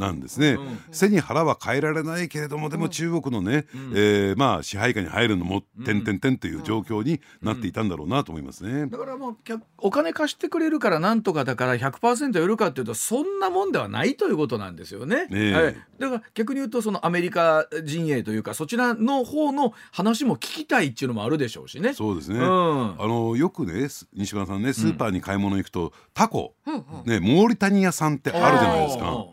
[0.00, 0.58] なんですね。
[0.90, 8.86] 背に腹は変えられないけれどもでも中国のね、えーまあ支配下に入るのも「てんてんてん」という状況になっていたんだろうなと思いますね。
[8.86, 15.28] だからもう逆お金貸してくれるからなんとかだから100%やるかっていうとそんなもんではないということなんですよね。
[15.30, 15.52] ええ。
[15.52, 21.94] はい、だから逆に言うとそのアメリカ陣営というかそちらの方の話も聞きたいっていうのもあるでしょうしね。
[21.94, 23.02] そうですね、うん。
[23.02, 26.54] あのよくねす西村さんねスーパーに買い物行くと、タコ、
[27.04, 29.26] ね、モーリタニア産ってあるじゃないですか。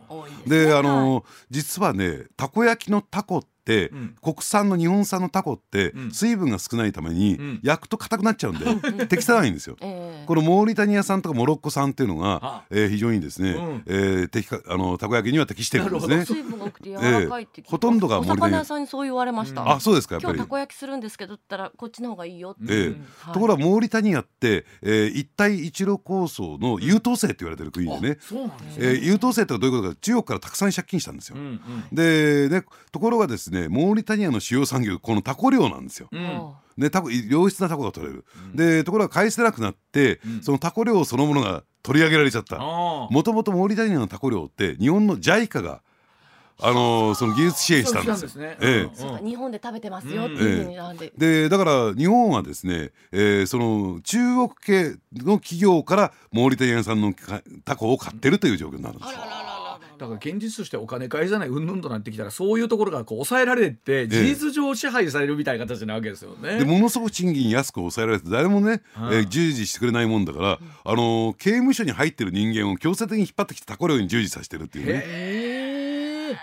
[0.48, 6.12] であの実はねたこ焼きのタコって、ん国産の日本産のタコって、ん。
[6.12, 7.60] 水分が少ないために、ん。
[7.64, 8.60] 焼くと硬くなっちゃうん
[8.98, 9.78] で 適さないんですよ。
[9.82, 10.26] ええ。
[10.28, 13.84] このモーリタニア産とかモロッコ産っていうのがあ、えー非常にですね、うん。
[13.86, 16.26] えー適かあのたこ焼きには適してるんですね。
[16.26, 17.72] 水分が多くて柔らかいって聞いてええ。
[17.72, 20.36] ほとんどがお森で魚屋さんにそう言われました、あそうですかやっぱり。
[20.36, 20.50] 今日た。
[20.50, 22.94] こ焼きするんですけどったらこっちの方がいいよって、ええうん。
[23.20, 23.34] はい。
[23.34, 28.88] ところがモーリタニアって、えー一帯一路構想の優等生って言われてる国でね、そうなんですね。
[28.88, 31.36] えー優等生ってどういうことか中国からたくさん借金したんですよ。
[31.38, 31.62] うんうん。
[31.92, 36.08] でねところがですねモーリタニアの主要産業このタコ漁なんですよ。
[36.12, 36.52] うん。
[36.78, 42.58] ね、タコ良質なタコが取れる、でところが返せなくなって、そのタコ漁そのものが取り上げられちゃった。
[42.60, 45.82] あもともとモーリタニアのタコ漁って日本の JICA が
[46.60, 48.30] あのーその技術支援したんですよ。
[48.30, 48.68] そうなんですね。
[48.68, 48.82] ええ。
[48.84, 59.20] うんそうか日本で食べてますよっていうふうになんで、でだから日本はですね、えーその中国系の企業からモーリタニア産のかタコを買ってるという状況になるんですよ。
[60.04, 66.58] だから現実としてお金返さないうんぬんとなってきたらそういうところがこう抑えられて事実上支配されるみたいな形なわけですよね。
[66.60, 69.16] でものすごく賃金安く抑えられて誰もね、はい。
[69.16, 76.38] えー従事してくれないもんだから、あのー刑務所に入ってる人間を強制的に引っ張ってきてタコ漁に従事させてるっていうね。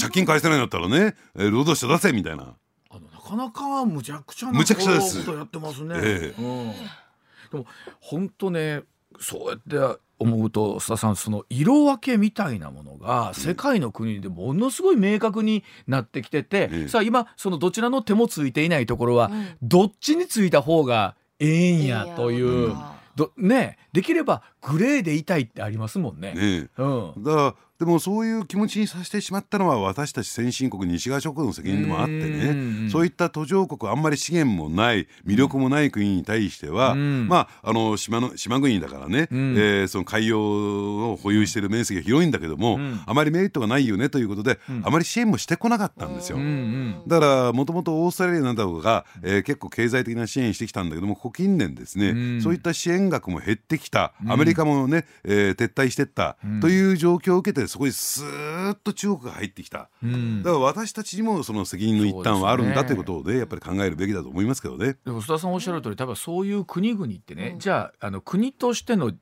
[0.00, 2.54] 借金返せないんだったらね、えー労働者出せみたいな。
[2.90, 5.96] あのなかなかむちゃくちゃなことやってますね。
[6.00, 6.42] ええ。
[6.42, 7.66] うん、でも
[7.98, 8.84] 本当ね
[9.18, 9.58] そうやっ
[9.96, 19.48] て思うと須田さんその色分けみたいなものが世界の国でものすごい明確になってきてて、ええさあ今そのどちらの手もついていないところは、うん。
[19.62, 26.34] どっちについた方がええんやというやどねできればグレーでいたいってありますもんね。
[26.34, 26.84] ねう
[27.18, 27.22] ん。
[27.22, 32.16] だからでもそういう気持ちにさせてしまったのは私たち先進国西側諸国の責任でもあってう
[32.54, 37.28] んねそういった途上国あんまり資源もない魅力もない国に対しては、うん。
[37.28, 39.54] まああの島の島国だからね、うん。
[39.56, 43.02] えーその海洋を保有している面積が広いんだけども、ん。
[43.06, 46.36] あまりメリットがないよねということで、あまり支援もしてこなかったんですよ。
[46.36, 52.42] うんうんだからもともとオーストラリアなどが、えー結構経済的な支援してきたんだけどもここ近年ですね、うん。
[52.42, 60.42] そういった支援額も減ってきた、アメリカもね、えー撤退していった、という状況を受けてそこにスーッと中国が入ってきた、うん。
[60.42, 64.96] だから私たちにもその責任の一端はあるんだということをねやっぱり考えるべきだと思いますけどね。
[65.04, 69.12] でも須田さんおっしゃる通り多分そういう国々ってね、じゃああの国としての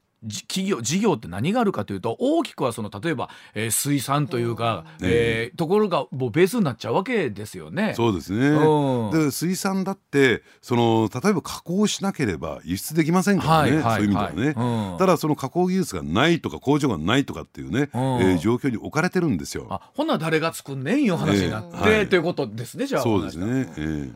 [0.47, 7.95] 企業事業って何があるかというと大きくはその例えば、えー、水産というか、うん、えー、ところがもうベースになっちゃうわけですよね。
[7.97, 19.67] そうですね、うん、で水産だってその例えば加工しなければ輸出できませんからね、はいはい、そういう意味ではね、うん、ただその加工技術がないとか工場がないとかっていうね、うん、えー、状況に置かれてるんですよ。
[19.71, 23.03] あほな誰が作んねんよ話になって、えーはい、ということですねじゃあ。
[23.03, 24.15] そうですね、えー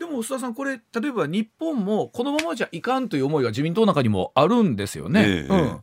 [0.00, 5.24] ででも須田さんこれ例えば日本もこのままじゃいかんという思いが自民党の中にもあるんですよね。
[5.26, 5.82] えー、うん、だか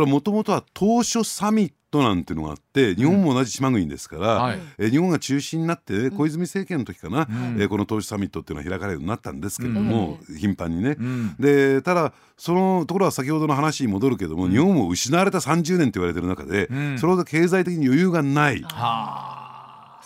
[0.00, 10.96] らもともとは当初サミットなんていうのがあって日本も同じ島国ですから、うんはい、え日本が中心になって、ね、小泉政権の時かな、うん、えこの当初サミットっていうのは開かれるようになったんですけれども、うん、頻繁にね。
[11.38, 18.62] でただそのところは先ほどの話に戻るけども、日本も失われた30年と言われてる中で、それほど経済的に余裕がない。
[18.62, 20.00] だか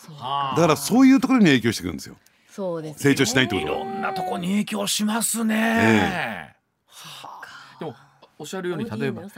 [0.66, 2.16] らそういうところに影響してくるんですよ。
[2.54, 6.51] そうです、ね、成長しないってこといろんなとこに影響しますね、
[8.42, 9.28] おっしゃるように例えば、ね、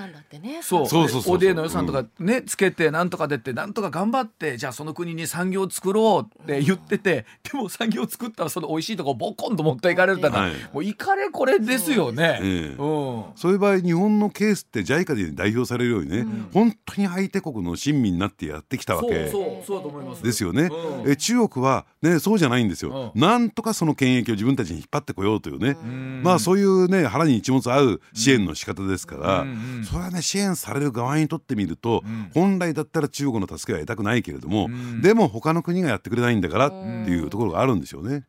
[0.63, 0.87] そう。
[0.87, 12.39] そうそうそう ODA の予算とかね、つけてなんとか出てなんとか頑張ってじゃあその国に産業を作ろうって言ってて、でも産業を作ったらその美味しいとこボコンと持っていかれたら、はい、もういかれこれですよね。
[12.39, 19.67] そう,、えうん、そういう場合日本のケースって JICA で代表されるようにね、うん、本当に相手国の親身になってやってきたわけそう。
[19.67, 20.23] そうと思います。
[20.23, 20.71] ですよね。
[21.03, 25.77] うん、え中国はねそうじゃないんですよ、うん、なんとかその権益を自分たちに引っ張ってこようというね、
[26.23, 29.47] まあそういうね腹に一物合う支援の仕方ですから。
[29.85, 32.03] それはね支援される側にとってみると、
[32.33, 34.69] 本来だったら中国の助けは得たくないけれども、
[35.03, 36.77] でも他の国がやってくれないんだからって
[37.11, 38.25] いうところがあるんでしょうね。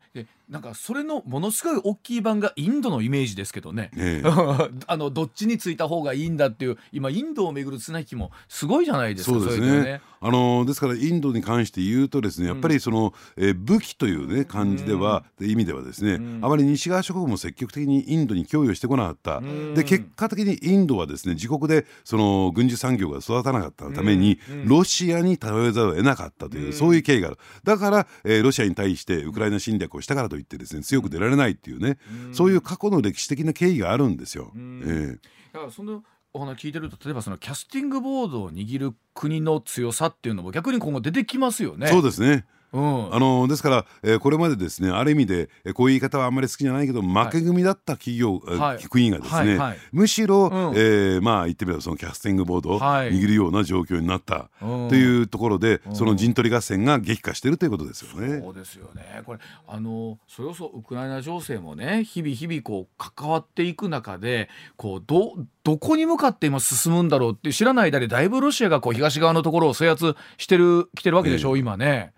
[0.48, 4.28] なんかそれのものすごい大きい版がインドのイメージですけどね、ええ、
[4.86, 19.40] あのどっちについた方がいいんだっていう今インドをめぐる綱引きもすごいじゃないですかそうですね、ね、あのですからインドに関して言うとですねやっぱりその、うん、え武器というね感じでは、うん、意味ではですね、うん、あまり西側諸国も積極的にインドに供与してこなかった、
[19.74, 27.38] で結果的にインドはですね自国でその軍需産業が育たなかったために、ロシアに頼らざるを得なかったという、そういう経緯がある。
[27.64, 31.98] だから、えー、ロシアに対してウクライナ侵略をしたからといってですね強く出られないっていうね、
[32.32, 34.52] そういう過去の歴史的な経緯があるんですよ。
[34.54, 35.18] えー、
[35.52, 41.88] だからそのお話聞いてると例えばそのキャスティングボードを握る国の強さっていうのも逆に今後出てきますよね。
[41.88, 58.40] そうですねうん、あのですから、えー、これまでですねある意味で、えー、こういう言い方はあんまり好きじゃないけど負け組だった企業、はい、国がですね、はいはい、むしろ、うん、えー、まあ言ってみればそのキャスティングボードを握るような状況になったというところで、その陣取り合戦が激化しているということですよね。
[58.40, 59.22] そうですよね。
[59.24, 72.12] これあのそれこそウクライナ情勢もね日々日々こう関わっていく中でこうどどこに向かって今進むんだろうって知らない間でだいぶロシアがこう東側のところを制圧してる来てるわけでしょ、えー、今ね。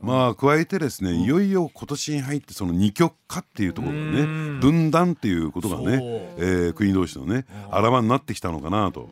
[0.00, 4.22] まあ加えてですね、いよいよ今年に入ってその二極化っていうところがね
[4.60, 5.98] 分断っていうことがね、
[6.38, 9.10] えー、国同士のねあらわになってきたのかなと。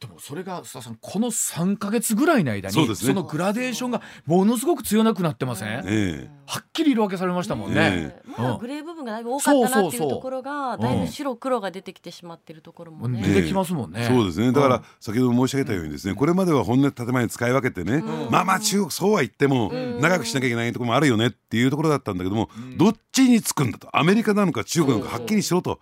[0.00, 5.82] でもそれが須田さんこの3か月ぐらいの間にそ,、ね、そのグラデーションがものすごく強くなってません、え。
[5.84, 8.22] ー、はっきり色分けされましたもんね、え。
[8.26, 14.06] ー、まだグレー部分がだいぶ多かったなっていうところがだいぶ白黒が出てきてしまっているところもね、出てきますもんね。
[14.06, 14.52] そうですね。
[14.52, 23.94] だから先ほど申し上げたようにですねこれまでは本音建前に使い分けてね、まあまあ中国そうは言っても長くしなきゃいけないところもあるよねっていうところだったんだけども、どっちにつくんだと？
[23.94, 25.78] アメリカなのか中国なのかはっきりしろと。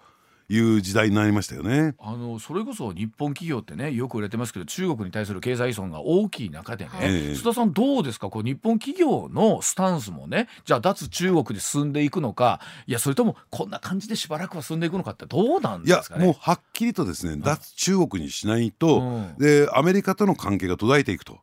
[0.48, 1.94] いう時代になりましたよね。
[1.98, 8.30] あのそれこそ日本企業ってねよく売れてますけど中国に対する経済依存が大きい中でね、はい、須田さんどうですか？
[8.30, 16.24] こう日本企業のスタンスもねじゃあ脱中国で進んでいくのかいやそれともこんな感じでしばらくは進んでいくのかってどうなんですかね？
[16.24, 21.40] いやもうはっきりとですね、うん、脱中国にしないと、うん、でアメリカとの関係が途絶えていくと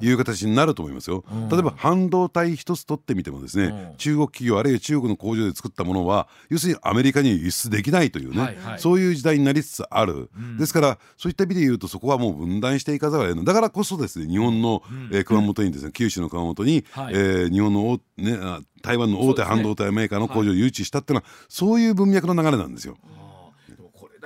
[0.00, 18.38] いう形になると思いますよ、うん、例えば半導体一つ取ってみてもですね、中国企業あるいは中国の工場で作ったものは要するにアメリカに輸出できないというね、はいはい、そういう時代になりつつある、うん、ですからそういった意味で言うとそこはもう分断していかざるを得ないだからこそですね日本の、うん、えー、熊本にですね九州の熊本に、はい、えー、日本の、ね、
[18.82, 22.96] 台湾の大手半導体メーカーの工場を誘致したっていうのはそういう文脈の流れなんですよ。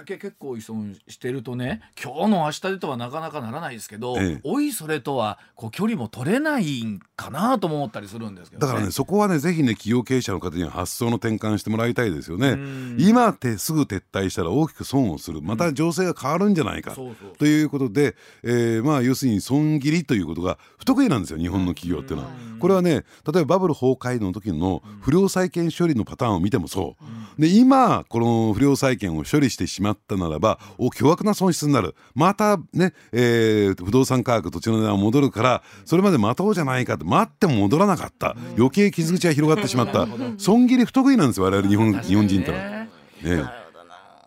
[0.07, 12.57] け結構依存してるとね今日の明日でとはなかなかならないですけど、ええ、おいそれとはこう距離も取れないんかなと思ったりするんですけど、ね、だからねそこはねぜひね企業経営者の方には発想の転換してもらいたいですよね。
[12.99, 15.43] 今ってすぐ撤退したら大きく損をする。
[15.43, 16.97] また情勢が変わるんじゃないか、
[17.39, 22.31] ということで、えー、まあ要するに損切りということが不得意なんですよ日本の企業っていうのは。
[22.59, 26.97] これはね例えばバブル崩壊の時の不良債権処理のパターンを見てもそ
[27.39, 27.41] う。
[27.41, 31.95] で今この不良債権を処理してしまったならばお巨額な損失になる。
[32.15, 38.37] またね、えー、不動産価格土地の値段戻るからそれまで待とうじゃないかって待っても戻らなかった。
[38.57, 40.07] 余計傷口が広がってしまった。
[40.39, 42.63] 損切り不得意なんですよ我々日本日本人ってのは。
[42.63, 43.67] ね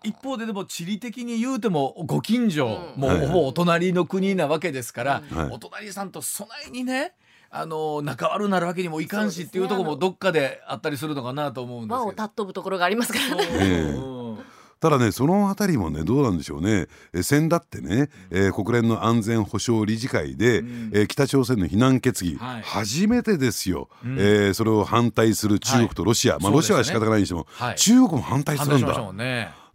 [0.02, 3.02] 一方ででも地理的に言うてもご近所、うん。
[3.02, 5.50] もうほぼお隣の国なわけですから、はい。
[5.52, 7.14] お隣さんと備えにね
[7.52, 12.24] あの仲悪なるわけにもいかんしっていうところもどっかであったりするのかなと思うんですけど。
[12.24, 14.19] 尊ぶところがありますからね。
[14.80, 16.88] ただねそのあたりもねどうなんでしょうね。
[17.14, 20.92] え先だってね、えー国連の安全保障理事会で、うん。
[20.94, 22.62] えー北朝鮮の非難決議、はい。
[22.62, 24.18] 初めてですよ、うん。
[24.18, 27.76] えーそれを反対する中国とロシア、まあ、ロシアは仕方がないにしても、はい。
[27.76, 28.88] 中国も反対するんだ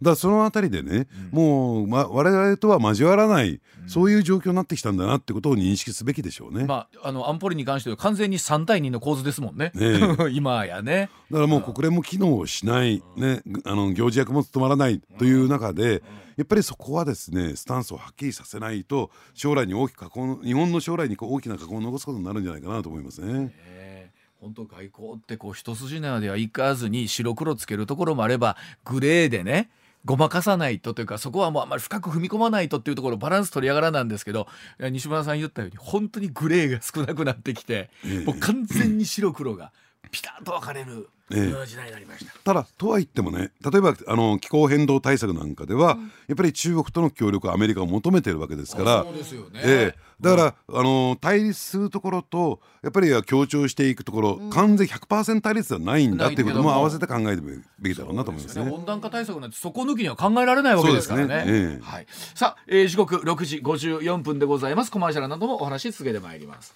[0.01, 6.65] だからそのあたりでね、もう、ま、我々とは交わらない、そういう状況になってきたんだなってことを認識すべきでしょうね。
[6.65, 9.71] まあ、あの安保理に関しては完全に3対2の構図ですもんね。
[9.75, 9.99] ね
[10.31, 11.09] 今やね。
[11.31, 16.03] だからもう国連も機能しない、ね、あの行事役も務まらないという中で、
[16.37, 23.53] やっぱりそこはですねスタンスをはっきりさせないと将来に大きく過去日本の将来に大きな過去を残すことになるんじゃないかなと思いますね。
[23.67, 29.71] えー本当外交ってこう一筋縄ではいかずに白黒つけるところもあればグレーでね
[30.05, 34.47] ごまかさないとというかそこはもうあんまり深く踏み込まないとっていうところバランス取りやがらなんですけど
[34.79, 38.25] 西村さん言ったように本当にグレーが少なくなってきて、ええ。
[38.25, 39.71] もう完全に白黒が
[40.11, 42.33] ピタッと分かれる時代になりました。
[42.43, 45.97] ただとは言ってもね例えばあの気候変動対策なんかでは、
[46.27, 57.41] やっぱり中国との協力をアメリカが求めてるわけですからそうですよね、ええだから、あの対立するところとやっぱり強調していくところ、完全100%対立ではないんだっていうことも合わせて考えて
[57.79, 58.71] べきだろうなと思いますね。
[58.71, 61.27] 温暖化対策なんて底抜きには考えられないわけですからね。
[61.27, 62.07] ねええはい。
[62.33, 64.91] さあ、えー時刻6時54分でございます。
[64.91, 66.73] コマーシャルなどもお話し続けてまいります。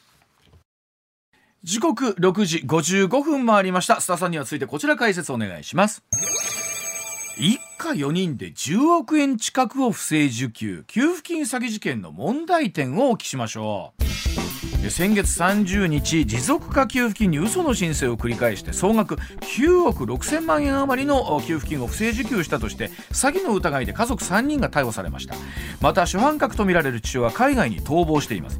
[1.64, 3.96] 時刻6時55分回りました。
[3.96, 6.04] 須田さんにはついてこちら解説お願いします。
[7.42, 10.84] 一家4人で10億円近くを不正受給。
[10.88, 14.29] 給付金詐欺事件の問題点をお聞きしましょう。
[14.90, 25.36] 先月30日持続化給付金に嘘の申請を繰り返して総額9億6000万円余りの給付金を不正受給したとして詐欺の疑いで家族3人が逮捕されました。
[25.82, 28.60] また主犯格とみられる父親は海外に逃亡しています。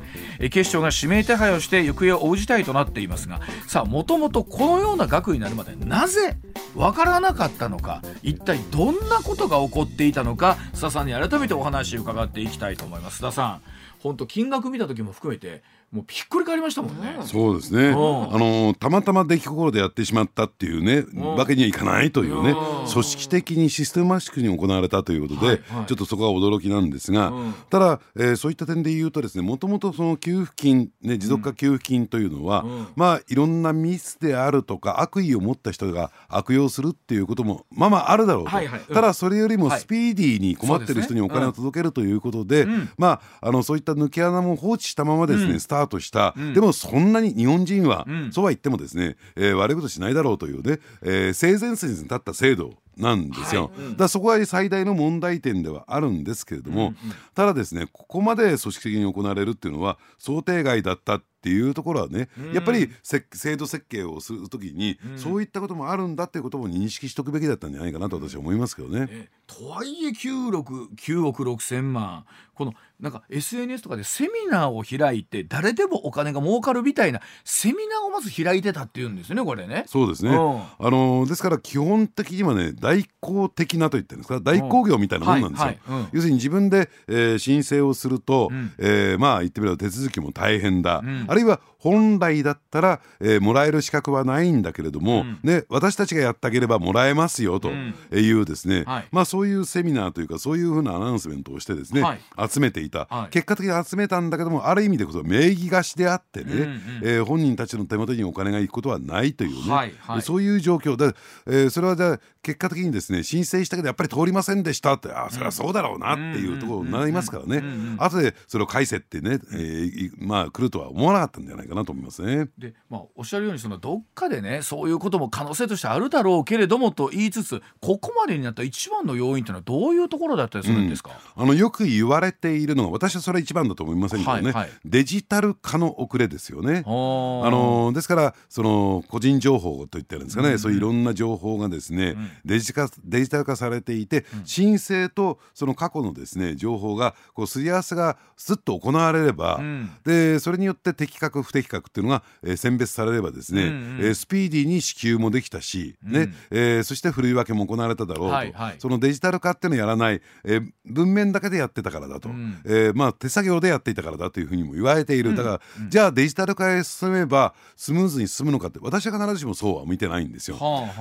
[0.52, 6.38] 警視庁が指名手配をして行方を追う事態となっていますがさあもともとこのような額になるまでなぜ
[6.76, 13.22] 分からなかったのか一体どんなことが起こっていたのか須田さんに改めてお話を伺っていきたいと思います。
[13.22, 13.62] 須田さん
[14.00, 17.96] 本当金額見た時も含めてもうびっくり変わりましたもんね、そうですね、あん。
[17.96, 21.36] のたまたま出来心でやってしまったっていうね、ん。
[21.36, 22.92] わけにはいかないというね、うん。
[22.92, 25.86] 組織的にシステマチックに行われたということで、はいはい。
[25.88, 27.54] ちょっとそこは驚きなんですが、うん。
[27.72, 32.88] ただ、えーそういった点で言うとですねもともとその給付金、ね、持続化給付金というのは、うん。
[32.96, 38.82] まあいろんなミスであるとか悪意を持った人が悪用するっていうこともまあまああるだろうと、はいはい。
[38.88, 38.94] うん。
[38.94, 39.80] ただそれよりもはい。
[39.80, 42.90] スピーディーに困ってる人にお金を届けるということで、ん。
[42.98, 45.60] まああのそういった抜け穴も放置したままですね、うん。
[45.60, 46.54] スタートした、ん。
[46.54, 48.32] でもそんなに日本人は、うん。
[48.32, 53.86] そうは言ってもですね、えー悪いことしないだろうというね、えー性善説に立った制度なんですよ、はい。
[53.86, 53.92] うん。
[53.92, 56.94] だからそこが最大の問題点ではあるんですけれども、
[57.34, 69.06] ただですねここまで組織的に行われるっていうのは想定外だったっていうところはね、やっぱりせ制度設計をするときに、そういったこともあるんだっていうことも認識しておくべきだったんじゃないかなと私は思いますけどね。
[69.06, 72.26] ねとはいえ9億 ,9 億6千万。
[72.54, 79.86] このなんか SNS とかでセミナーを開いて誰でもお金が儲かるみたいなセミナーをまず開いてたっていうんですよねこれね。
[79.88, 80.62] そうですね、うん。
[80.62, 84.42] あのですから基本的にはね代行的なと言ってるんですか？
[84.42, 85.74] 代行業みたいなもんなんですよ、
[86.12, 88.74] 要するに自分で、えー申請をすると、うん。
[88.78, 91.26] えーまあ言ってみれば手続きも大変だ、ん。
[91.28, 95.40] あるいは本来だったら、えーもらえる資格はないんだけれども、ん。
[95.44, 97.96] ね、私たちがやってあげればもらえますよとん。
[98.12, 99.08] いうですね、はい。
[99.12, 102.20] まあそういうセミナーというかそういうふうなアナウンスメントをしてですね、はい。
[102.50, 103.30] 集めていた、はい。
[103.32, 106.80] 結果的に集めたんだけどもある意味でこそ名義貸しであってね、うんうん。
[107.04, 110.22] えー本人たちの手元にお金が行くことはないというね、はいはい。
[110.22, 111.16] そういう状況で、
[111.48, 117.64] えーそれはじゃあ結果的にですね申請したけどやっぱり通りませんでしたってあそれはそうだろうなっていうところになりますからね。
[117.98, 122.50] 後でそれを返せってね、えーいまあ来るとは思わなかったんじゃないかなと思いますね。
[122.58, 134.70] でまあ、おっしゃるようにそのどっかでねそういうことも可能性としてあるだろうけれどもと言いつつここまでになった一番の要因というのはどういうところだったりするんですか、あのよく言われているのは私はそれは一番だと思いませんけどね、はいはい。
[134.86, 136.84] デジタル化の遅れですよね。
[136.86, 142.16] あのですからその個人情報といってるんですかね、そういういろんな情報がですね、
[142.46, 149.92] デジ化デジタル化されていて、申請とその過去のですね情報がこうすり合わせがすっと行われれば、ん。
[150.06, 170.58] でそれによって的確不適格っていうのが、えー、選別されればですね、うえー、スピーディーに支給もできたし、うん、ねえー、そしてふるい分けも行われただろうと、そのデジタル化っていうのをやらない、えー、文面だけでやってたからだと、うん、えー、まあ、手作業でやっていたからだというふうにも言われている、だから、うん、じゃあデジタル化へ進めばスムーズに進むのかって私は必ずしもそうは見てないんですよ。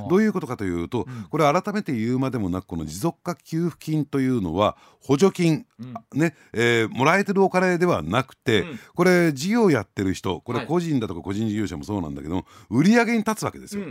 [0.09, 5.67] どういうことかというと、これ改めて言うまでもなくこの持続化給付金というのは補助金、
[6.15, 8.65] ねえー、もらえてるお金ではなくて、
[8.95, 13.85] これ事業やってる人これ個人だとか個人事業者もそうなんだけど売り上げに立つわけですよ。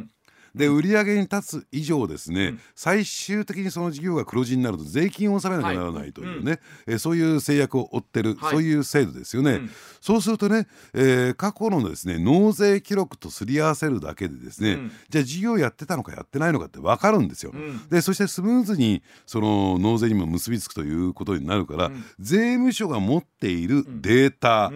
[0.57, 6.59] で売上に立つ以上ですね、うん、最終的にその事業が黒字になると税金を納めなきゃならないというね、はい。
[6.87, 9.69] うん、えそういう制約を負ってる、はい、そういう制度ですよね、うん、
[10.01, 14.77] そうするとね、えー、過去のですね納税記録とすり合わせるだけでですね、
[15.09, 17.53] じゃあ事業やってたのかやってないのかって分かるんですよ、
[17.89, 24.71] でそしてスムーズにその納税にも結びつくということになるから、税務署が持っているデータ、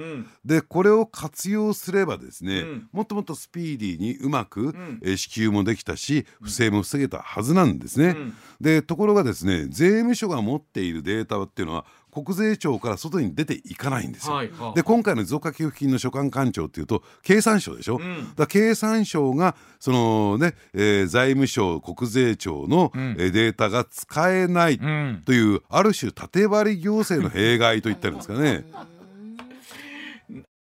[0.46, 8.10] でこれを活用すればですね、もっともっとスピーディーにうまく、えー、支給もできたし不正も防げたはずなんですね。
[8.10, 14.36] うん、でところがですね税務署が持っているデータっていうのは国税庁から外に出ていかないんですよ。
[14.36, 28.66] はい、で今回の持続化給付金の所管官庁っていうと経産省でしょ、うん、だ経産省がそのね、えー、財務省国税庁の、うん、データが使えないという、うん、ある種縦割り行政の弊害といったんですかね。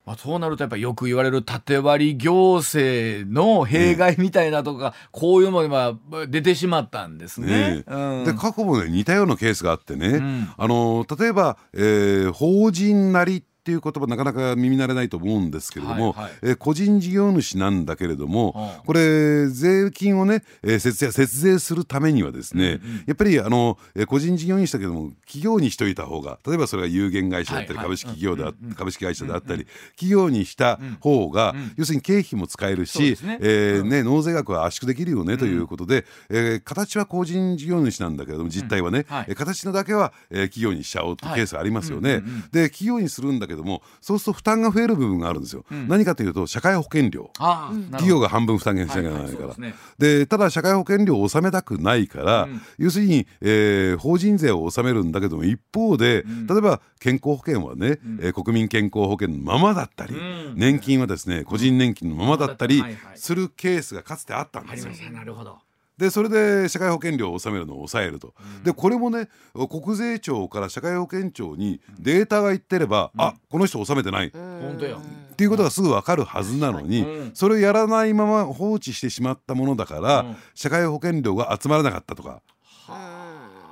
[0.06, 5.94] まあ、そうなるとやっぱよく言われる縦割り行政の弊害みたいなとか、こういうものが
[6.28, 7.82] 出てしまったんですね。
[7.82, 28.36] ねうん、で過去もね似たようなケースがあってね、うん、あの例えば、えー、法人なりっていう言葉なかなか耳慣れないと思うんですけれども、はいはい、えー、個人事業主なんだけれども、はあ、これ税金をね、えー、節節税するためにはですね、うんうん、やっぱりあの、えー、個人事業主だけども企業にしといた方が例えばそれが有限会社だったり株式企業
[28.76, 33.38] 株式会社であったり、企業にした方が、うん、要するに経費も使えるし、ね。
[33.40, 42.22] えーね、納税額は圧縮できるよねということで、えー、形は個人事業主なんだけれども実態はね、はい、形のだけは、えー、企業にしちゃおうというケースがありますよね。
[42.52, 47.30] で企業にするんだけどもそうすると負担が増える部分があるんですよ、うん、何かというと社会保険料。
[47.36, 49.42] 企業が半分負担しなきゃならないか。
[49.42, 60.14] ら、はいはい、で、ね、ただ社会保険料を納めたくないから、うん、要するに、えー、法人税を納めるんだけども一方で、うん、例えば健康保険はね、うん、えー、国民健康保険のままだったり、
[60.54, 62.82] 年金はですね個人年金のままだったり
[63.14, 64.92] するケースがかつてあったんですよ。
[65.10, 65.58] なるほど
[65.98, 80.24] でそれで社会保険料を納めるのを抑えると、うん、でこれもね国税庁から社会保険庁にデータがいってれば、うん、あこの人納めてない、本当やっていうことがすぐ分かるはずなのに、うん、それをやらないまま放置してしまったものだから、
[80.54, 82.40] 社会保険料が集まらなかったとか、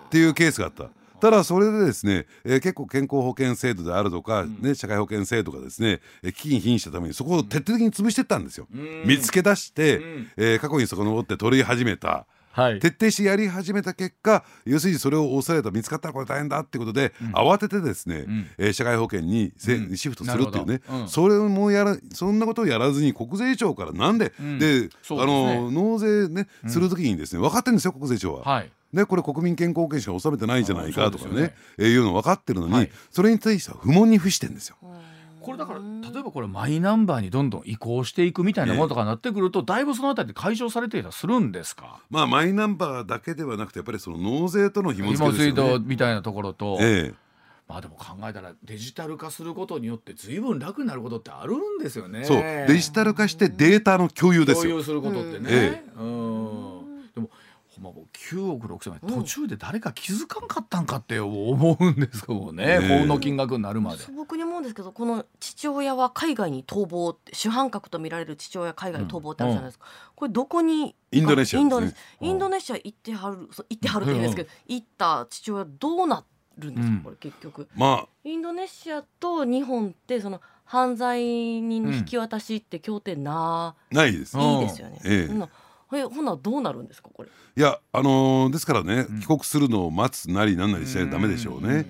[0.06, 0.90] っていうケースがあった。
[1.24, 8.68] ただそれでですね、えー、結構健康保険制度であるとか、うん、ね、社会保険制度がですね危機に瀕したためにそこを徹底的に潰していったんですよ。
[9.06, 10.02] 見つけ出して、
[10.36, 12.26] えー、過去に遡って取り始めた。
[12.50, 28.42] はい、徹底してやり始めた結果要するにそれを抑えた見つかったらこれ大変だってことで、うん、慌ててですね、うん、えー、社会保険にせ、うん、シフトするっていうね、それもやらそんなことをやらずに国税庁からなんで、で、ね、あの納税ねする時にですね分かってるんですよ国税庁は。
[28.44, 34.76] はいね、これ国民健康保険しか納めてないじゃないかとかねね、えー、いうの分かってるのに、はい、それに対しては不問に付してんですよ。
[35.40, 45.84] これだから例えばこれマイナンバーにどんどん移行していくみたいなものとかなってくると、だいぶそのあたりで解消されていたりするんですか、まあ、マイナンバーだけではなくてやっぱりその納税との紐付けですよね。
[45.86, 47.24] みたいなところと、ええ
[47.68, 52.24] まあでも考えたらデジタル化することによって随分楽になることってあるんですよね。
[52.24, 54.72] そうデジタル化してデータの共有ですよ。
[54.72, 55.48] 共有することってね。
[55.50, 56.83] え、うん
[57.80, 64.02] まあ、9億6千万途中で誰か気づかんかったんかって思うんですけどね、ね法の金額になるまで。
[64.02, 71.64] 素朴に思うんですけどこの父親は海外に逃亡主犯格と見られる父親海外に逃亡ってあるじゃないですか、うん、これどこにインドネシア、ね、
[72.20, 72.76] インドネシア。
[72.76, 76.24] 行ってはる行ってはるって言うんですけど、行った父親どうな
[76.58, 85.48] るんですか、これ結局、まあ、インドネシアと日本ってその犯罪人の引き渡しって協定な、ないです、いいですよね、ええ
[85.92, 87.28] えほなどうなるんですかこれ？
[87.28, 91.86] いやあのー、ですからね、帰国するのを待つなりなんなりしないとダメでしょうね。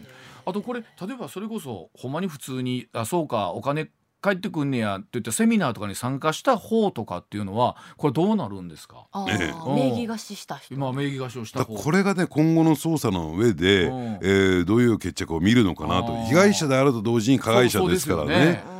[0.47, 3.89] あとこれ例えばそれこそほんまに普通にあそうかお金
[4.23, 10.75] 帰ってくんねやって言ってセミナーとかに参加した方とかっていうのはこれどうなるんですか、ええ、名義貸しした人。
[10.75, 16.15] 今名義貸しをしたこれがね今後の捜査の上で、えー、どういう決着を見るのかなと。
[16.25, 18.29] 被害者であると同時に加害者ですからね。
[18.29, 18.74] です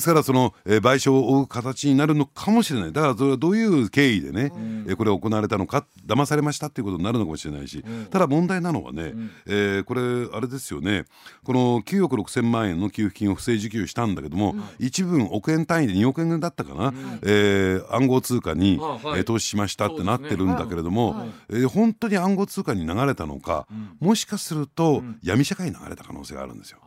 [0.00, 2.92] からその、えー賠償を負う形になるのかもしれない。
[2.92, 4.52] だからそれはどういう経緯でね、
[4.86, 9.12] えーこれ行われたのか騙されましたっていうことになるのかもしれないし、ただ問題なのはね、
[9.46, 10.00] えーこれ
[10.36, 11.04] あれですよね。
[11.44, 19.18] この9億6千万円の給付金を不正受給したんだけども、一部分億円単位で2億円だったかな、えー暗号通貨に、あはい。
[19.18, 23.66] えー投資しましたってなってるんだけれども、そうですねえー本当に暗号通貨に流れたのか、
[24.00, 26.78] もしかすると闇社会に流れた可能性があるんですよ。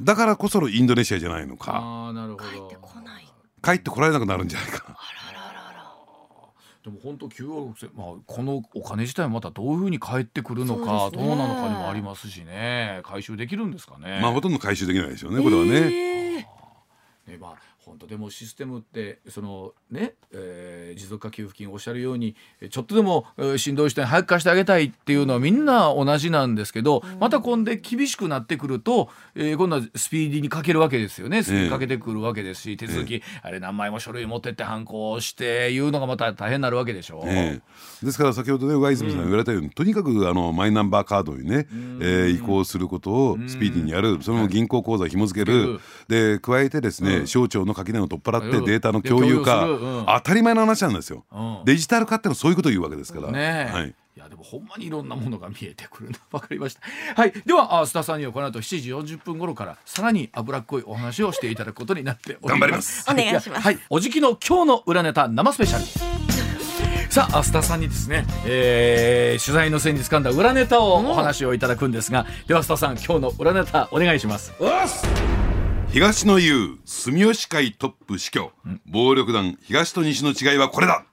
[0.00, 1.76] だからこそのインドネシアじゃないのか。
[1.76, 2.44] ああなるほど。
[2.44, 3.28] 帰ってこない。
[3.62, 4.96] 帰ってこられなくなるんじゃないか。
[6.84, 13.00] でも本当9億6千まあこのお金自体はまたどういうふうに返ってくるのかどうなのかにもありますしね。
[13.04, 14.20] 回収できるんですかね。
[14.22, 15.70] まあほとんど回収できないですよねこれはね。
[15.72, 17.32] えー。
[17.32, 31.42] ねまあ本当でもシステムってそのね、えー持続化給付金おっしゃるようにえちょっとでもえーしんどい人に早く貸してあげたいっていうのはみんな同じなんですけど、また今度厳しくなってくると、えー今度はスピーディーにかけるわけですよね。
[31.42, 37.22] スピーディーにかけてくるわけですし、手続き、あれ何枚も書類持ってって反抗していうのがまた大変になるわけでしょ。
[37.24, 37.28] う。
[37.28, 37.60] え
[38.02, 38.04] え。
[38.04, 41.66] ですから先ほどね上泉さんが言われたように、とにかくあのマイナンバーカードにね、
[42.00, 48.64] えー移行することをスピーディーにやる、その銀行口座を紐付ける、で加えてですね、省庁の垣根を取っ払ってうん。
[48.64, 49.88] データの共有化、で共有する。
[49.88, 50.06] うん。
[50.06, 51.60] 当たり前の話なんですよ、うん。
[51.64, 56.18] デジタル化ってのはそういうことを言うわけですから、ねえ、はい、いやでもほんまにいろんなものが見えてくるな。
[56.32, 56.80] わかりました。
[57.14, 57.32] はい。
[57.46, 62.50] ではあ須田さんにはこの後7時40分頃からさらに脂っこいお話をしていただくことになっております。
[62.50, 63.06] 頑張ります。
[63.10, 63.62] お願いします。
[63.62, 63.78] はい。
[63.90, 66.28] おじきの今日の裏ネタ生スペシャル。
[67.10, 74.52] さあ須田さんにですね、えー取材の線に掴んだ裏ネタをお話をいただくんですが、では須田さん今日の裏ネタお願いします
[75.90, 78.52] 東の言う住吉会トップ死去、
[78.86, 81.06] 暴力団東と西の違いはこれだ。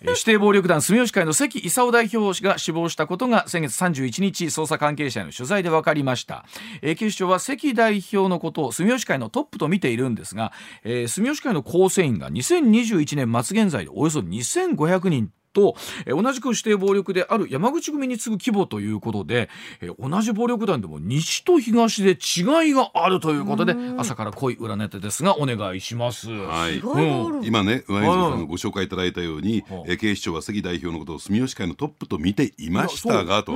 [0.00, 6.44] えー指定暴力団住吉会の関勲代表が死亡したことが先月31日捜査関係者への取材で分かりました、
[6.82, 10.52] えー警視庁は関代表のことを住吉会のトップと見ているんですが、
[10.84, 19.48] えー住吉会の構成員が2021年末現在でおよそ2500人と、えー同じく指定暴力である山口組に次ぐ規模ということで、
[19.80, 26.28] えー同じ暴力団でも西と東で違いがあるということで朝から濃い裏ネタですがお願いします。
[26.30, 26.78] はい。
[26.78, 27.40] 意外とあるん。
[27.40, 33.52] だ今ね上泉さんがご紹介いただいたように、はいえー警視庁は関代表のことを住吉会のトップと見ていましたがと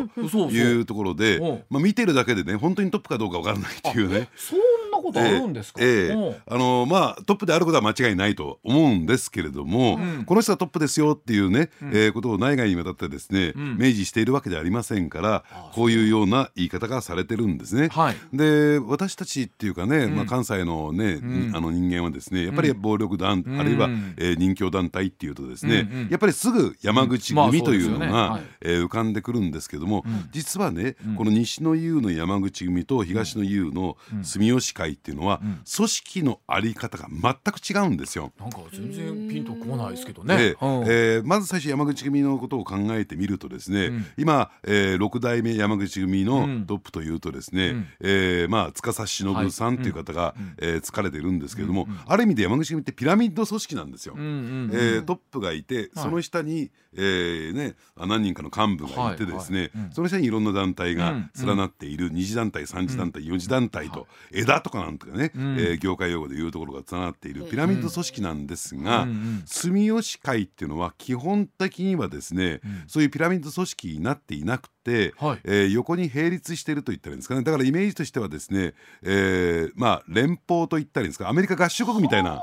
[0.50, 1.64] いうところでうん。
[1.68, 4.28] まあ、見てるだけでね本当にトップかどうかわからないっていうね。
[4.36, 4.64] そんな
[5.02, 13.76] ことあるんですか、ええあのまあトップであることは間違いないと思うんですけれども、この人はトップですよっていうね、えーことを内外にわたってですね、ん。
[13.76, 17.88] 明示しているわけではありませんからこういうような言い方がされてるんですね。
[17.88, 18.16] はい。
[18.32, 21.52] で私たちっていうかね、まあ、関西のね、ん。
[21.54, 24.14] あの人間はですねやっぱり暴力団、うんあるいは、うん。
[24.16, 27.80] えー人形団体っていうとですね、やっぱりすぐ山口まあ組とい。
[27.84, 30.28] うのが、浮かんでくるんですけども、ん。
[30.32, 31.16] 実はね、うん。
[31.16, 35.62] この西の優の山口組と東の優の住吉会っていうのは、ん。
[35.76, 38.32] 組織のあり方が全く違うんですよ。
[38.38, 40.54] なんか全然ピンとこないですけどね。
[40.86, 44.06] えーまず最初山口組のことを考えてみるとですね、うん。
[44.18, 46.66] 今、えー、6代目山口組のうん。
[46.66, 47.86] トップというとですね、うん。
[48.00, 50.54] えーまあ、司忍さんっていう方が、うん。
[50.58, 54.14] えー疲れてるんですけれども、ある意味で山口組ってピラミッド組織なんですよ。
[54.16, 59.86] うえートップがいて、その下に、えーね、あ何人かの幹部がいてですね、はいはい。
[59.86, 59.92] うん。
[59.92, 65.30] その下にいろんな団体がうん連なっている、二次団体三次団体、四次団体と、枝とかなんとかね、ん。
[65.58, 75.38] えー業界用語で言うところが連なっているピラミッド組織なんですが、うんうん住吉会っていうのは基本的にはですね、そういうピラミッド組織になっていなくて、はい。
[75.44, 77.42] えー横に並立していると言ったらいいんですかね。
[77.42, 82.42] だからイメージとしてはですね、えーまあ連邦と言ったらいいんですかアメリカ合衆国みたいな。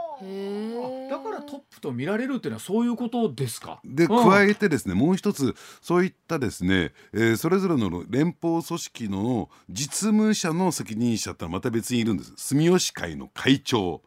[1.50, 3.80] トップと見られるっていうのはそういうことですか？
[3.86, 4.30] でうん。
[4.30, 12.34] 加えてですね、もう一つそういったですね、えーそれぞれの連邦組織の実務者の責任者ってまた別にいるんです。
[12.36, 14.02] 住吉会の会長。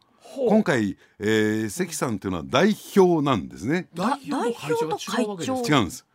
[0.47, 3.89] 今回、えー関さんというのは代表なんですね。
[3.93, 5.61] 代表と会長？
[5.61, 6.05] が違うんです。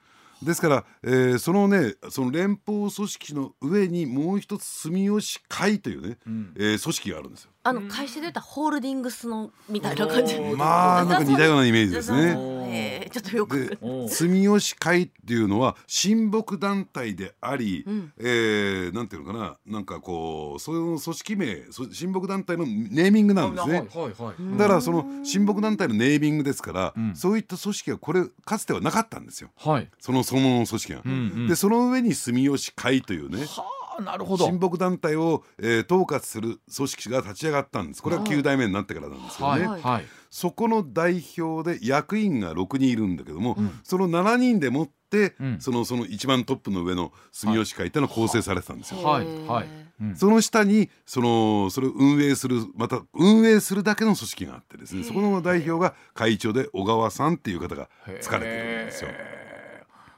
[0.42, 6.52] ですから、えーそのねその連邦組織の上にもう一つ住吉会というね、ん。
[6.56, 12.36] えー組織があるんですよあの会社で言ったらホールディングスのみたいな感じまあなんか似たようなイメージですね。
[12.68, 13.78] えーちょっとよく
[14.10, 23.86] 住吉会っていうのは親睦団体であり、んえーなんていうのかななんかこうそういう組織名そ親睦団体のネーミングなんですね。
[23.94, 24.58] はいはいはい。
[24.58, 29.88] だからその親睦団体のネーミングですから、んそういった組織がこれかつてはなかったんですよはい。
[29.98, 30.98] そのそのものの組織が。
[30.98, 31.10] んう
[31.44, 34.44] んでその上に住吉会というねはあなるほど。
[34.46, 34.58] 親。
[34.58, 38.02] 睦団体を、えー統括する組織が立ち上がったんです。
[38.02, 39.80] これは9代目になってからなんですけどね、はい。
[39.80, 40.04] はい。
[40.30, 45.60] そこの代表で役員が6人いるんだけども、その7人でもっって、うん。
[45.60, 49.02] そのその一番トップの上の住吉会っていうのは構成されてたんですよ。
[49.02, 49.24] はい。
[49.46, 49.68] はい、
[50.00, 50.16] うん。
[50.16, 59.10] その下にそのそれを運営するまた運営するだけの組織があってですねそこの代表が会長で小川さんっていう方が疲れてるんですよ。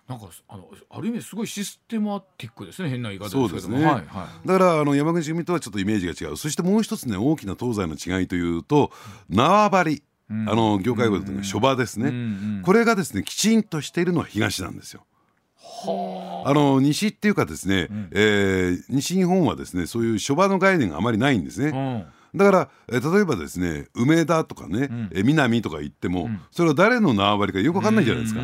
[0.08, 3.48] なんかあのある意味すごいシステマティックですね変な言い方ですけども。
[3.50, 3.84] そうですね。
[3.84, 4.00] はいは
[4.44, 4.48] い。
[4.48, 6.36] だからあの山口組とはちょっとイメージが違う。
[6.38, 8.90] そしてもう一つね大きな東西の違いというと
[9.28, 10.48] 縄張り、うん。
[10.48, 12.18] あの業界語で言うと諸場ですね、うんう
[12.60, 15.04] んこれがですねきちんとしているのは東なんですよ。
[16.46, 16.52] あ。
[16.54, 21.68] の西っていうかですね、えー西日本はですねそういう諸場の概念があまりないんですね。
[21.68, 28.40] うんだから、えー例えばですね梅田とかね、えー南とか言っても、それは誰の縄張りかよくわかんないじゃないですか。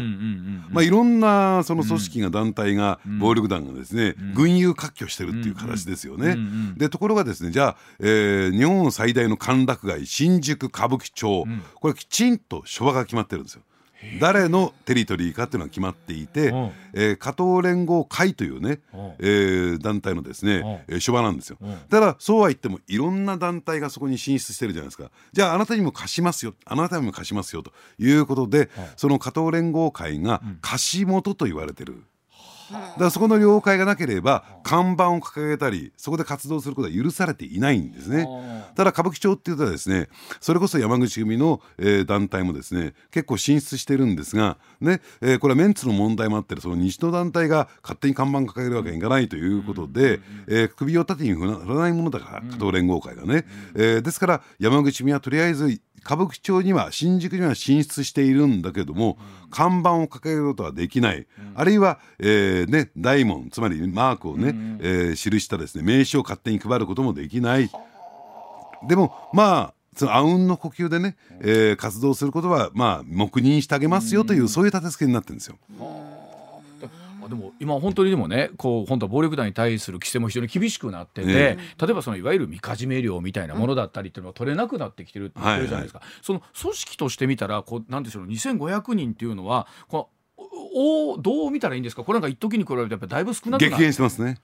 [0.70, 6.36] まあ、いろんなその組織が団体が、暴力団がですね、群雄割拠してるっていう形ですよね。
[6.76, 13.62] でところがですねじゃあ、えー日本最大の歓楽街新宿歌舞伎町、これきちんと諸場が決まってるんですよ。
[14.20, 16.72] 誰のテリトリーかっていうのが決まっていて、うん。
[16.94, 19.12] えー加藤連合会というね、うん。
[19.18, 21.58] えー団体のですね、えー諸場なんですよ。
[21.64, 21.76] ん。
[21.88, 25.10] ただそうは言ってもいろんな団体がそこに進出してるじゃないですか。
[25.32, 26.54] じゃああなたにも貸しますよ。
[26.64, 32.04] あなたにも貸しますよということで、その加藤連合会が貸し元と言われてる。
[32.72, 38.26] だからそこの了解がなければ看板を掲げたりそこで活動することは許されていないんですね。
[38.74, 40.08] ただ歌舞伎町っていうとですね
[40.40, 53.44] それこそ山口組の、えー団体もですね結構進出してるんですがね、えーこれはメンツの問題もあってその西の団体が勝手に看板掲げるわけにいかないということで、えー首を縦に振ら振らないものだから加藤連合会がね、
[53.74, 59.18] えーですから山口組はとりあえず歌舞伎町には新宿には進出しているんだけども、
[59.50, 64.48] 看板を掲げることはできない、あるいは、えーね、大門つまりマークをね、
[64.80, 67.70] えー記したですね名刺を勝手に配ることもできない。
[68.86, 75.56] でもまあそのあうんの呼吸でね、えー活動することはまあ黙認してあげますよという、そういう立て付けになってるんですよ。
[77.24, 90.44] あでも今本当にでもねこう本当は暴力団に対する規制も非常に厳しくなってて、例えばそのいわゆるみかじめ料みたいなものだったりっていうのは取れなくなってきてるって言ってるじゃないですか、その組織として見たらこうなんでしょう2500人っていうのはこう
[90.76, 92.04] おどう見たらいいんですか？
[92.04, 94.38] これなんか一時に比べてやっぱだいぶ少なくな激変してますね。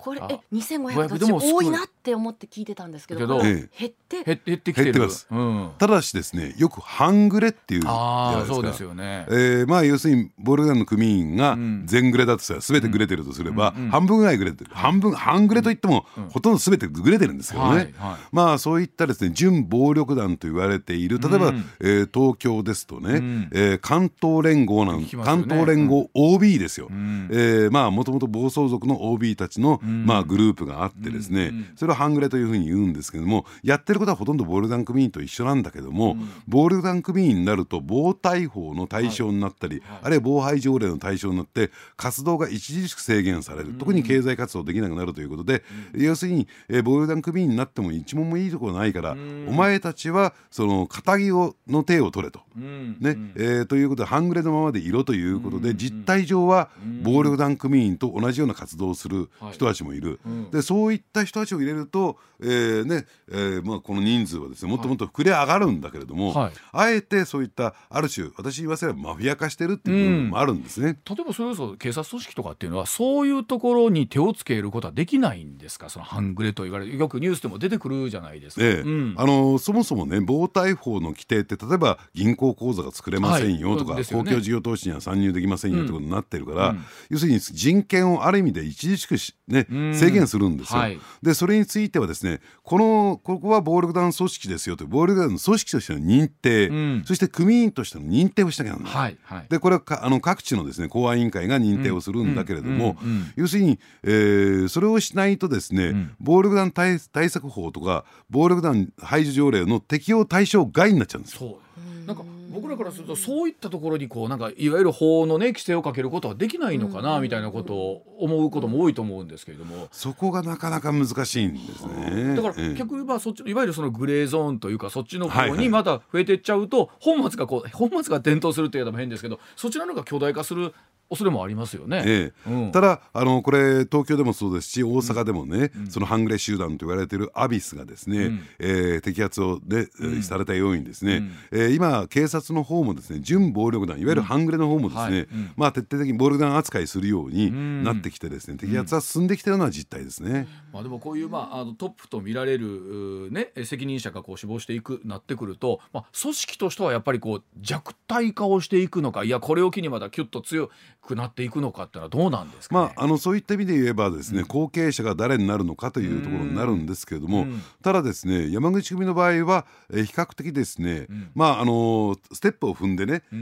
[0.00, 4.24] これあえ2500 500でも多いなって思って聞いてたんですけどけどこれえ減って。
[4.24, 4.92] 減減ってきてる。
[4.92, 5.26] 減ってます。
[5.30, 8.54] うん、ただしですねよく半グレっていうじゃないですか。
[8.54, 11.82] ああそうですよね、えーまあ要するに暴力団の組員がん。
[11.86, 17.94] 全グレだとしたら全てグレてるとすれば、半分ぐらいグレてる、半分半グレといっても、ほとんど全てグレてるんですけどね、はいはい。
[18.32, 23.50] まあそういったですね準暴力団と言われている例えば、うんえー東京ですとね、ん。
[23.52, 27.28] えー関東連合なん、関東連合 OB ですよ、ん。
[27.30, 36.16] えーまあもともと暴走族の OB たちの、まあグループがあってですね、それを半グレというふうに言うんですけどもやってることはほとんど暴力団組員と一緒なんだけども、
[36.48, 45.62] 暴力団組員になると暴対法の対象になったり、あるいは防廃条例の対象になって活動が著しく制限される、特に経済活動できなくなるということで、
[45.94, 49.16] 要するに、えー暴力団組員になっても一問もいいところないから、
[49.48, 52.40] お前たちはその仇をの手を取れと。
[52.56, 52.96] うん。
[53.00, 53.16] ね。
[53.36, 56.68] えーということで半グレのままでいろということで、実態上は
[57.02, 60.20] 暴力団組員と同じような活動をする人たちもいる、
[60.50, 66.52] でそういった人たちを入れると、えーねえーまあ、この人数はですねもっともっと膨れ上がるんだけれども、はい。
[66.72, 70.98] あえてそういったある種私言わせればマフィア化してるっていう部分もあるんですね。
[71.08, 75.90] 例えばそれこそ警察組織とかっていうのはそういうところに手をつけることはできないんですか？
[75.90, 78.64] その半グレと言われるよくニュースでも出てくるじゃないですか。
[78.64, 78.80] ええ。
[78.80, 79.14] うん。
[79.16, 84.02] あのそもそもね防対法の規定って例えば銀行口座が作れませんよとか、はい。
[84.02, 84.08] ね。
[84.10, 86.74] 公共事業投資には参入できませんよってことになってるから、
[87.10, 90.80] 要するに人権をある意味で著しくし、ねん制限するんですよ。
[90.80, 90.98] はい。
[91.22, 94.84] でそれについてはですねこのここは暴力団組織ですよと。
[94.84, 97.04] いう暴力団の組織としての認定、ん。
[97.04, 98.92] そして組員としての認定をしなきゃならない。
[98.92, 99.46] はいはい。
[99.48, 103.32] でこれはかあの各地のですね公安委員会が認定をするんだけれども、うんうんうん。
[103.36, 111.38] 要するに、えーそれをしないとですね、暴力団対対策法とか暴力団排除条例の適用対象外になっちゃうんですよ。
[111.40, 111.60] そ
[112.02, 112.06] う。
[112.06, 119.88] なんか僕らからするとそういったところにこうなんかいわゆる法のね規制をかけることはできないのかなみたいなことを思うことも多いと思うんですけれども。
[119.92, 122.34] そこがなかなか難しいんですね。
[122.34, 130.74] だからええ逆に言えばそっちいわゆるそのグレーゾーンというかそっちの方にまた増えていっちゃうと本末がこう本末が伝統するって言うのも変ですけどそちらの方が巨大化する
[131.10, 132.02] 恐れもありますよね。
[132.06, 132.50] ええ。
[132.50, 132.72] うん。
[132.72, 138.30] ただあのこれ東京でもそうですし大阪でもね、その半グレ集団と言われているアビスがですね、
[138.60, 145.20] えー摘発をで、えーされたようにですね、えー今警察の方もですね準暴力団いわゆる半グレの方もですね、はい。
[145.20, 145.50] うん。
[145.56, 150.46] まあ徹底的に暴力団扱いするようになってきてですね、摘発は進んできているのは実態ですね。
[150.72, 160.70] まあ、でもこういう、まあ、あのトップと見られる、ね、責任者がこう死亡していくなってくると、まあ、組織としてはやっぱりこう弱体化をしていくのかいやこれを機にまたキュッと強
[161.02, 167.46] くなっていくのかっていうのはどうなんですか、ね、まあ、あのそういった意味で言えばですね、後継者が誰になるのかというところになるんですけれども、
[167.82, 173.36] ただですね山口組の場合は、えー、比較的ですね、まああのステップを踏んでね、え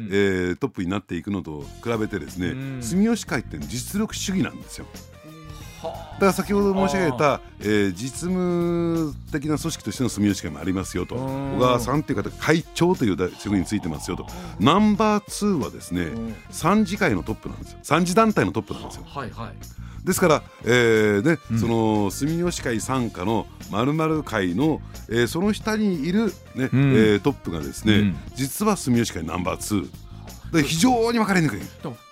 [0.53, 4.87] ー、トップになっていくのと比べてですね、住吉会って実力主義なんですよ。
[5.83, 11.15] だから先ほど申し上げた、えー、実務的な組織としての住吉会もありますよと。
[11.15, 14.27] 小川さんという方会長という職についてますよと。
[14.59, 16.09] ナンバー2はですね
[16.51, 17.79] 三次会のトップなんですよ。
[17.83, 19.05] 三次団体のトップなんですよ。
[19.07, 19.53] はいはい。
[20.05, 30.09] ですから、えーね、うん、その住吉会傘下のまるまる会の、えー、その下にいるね、うん、えー、トップがですね、うん、実は住吉会ナンバー2。
[30.53, 31.61] で非常に分かりにくい。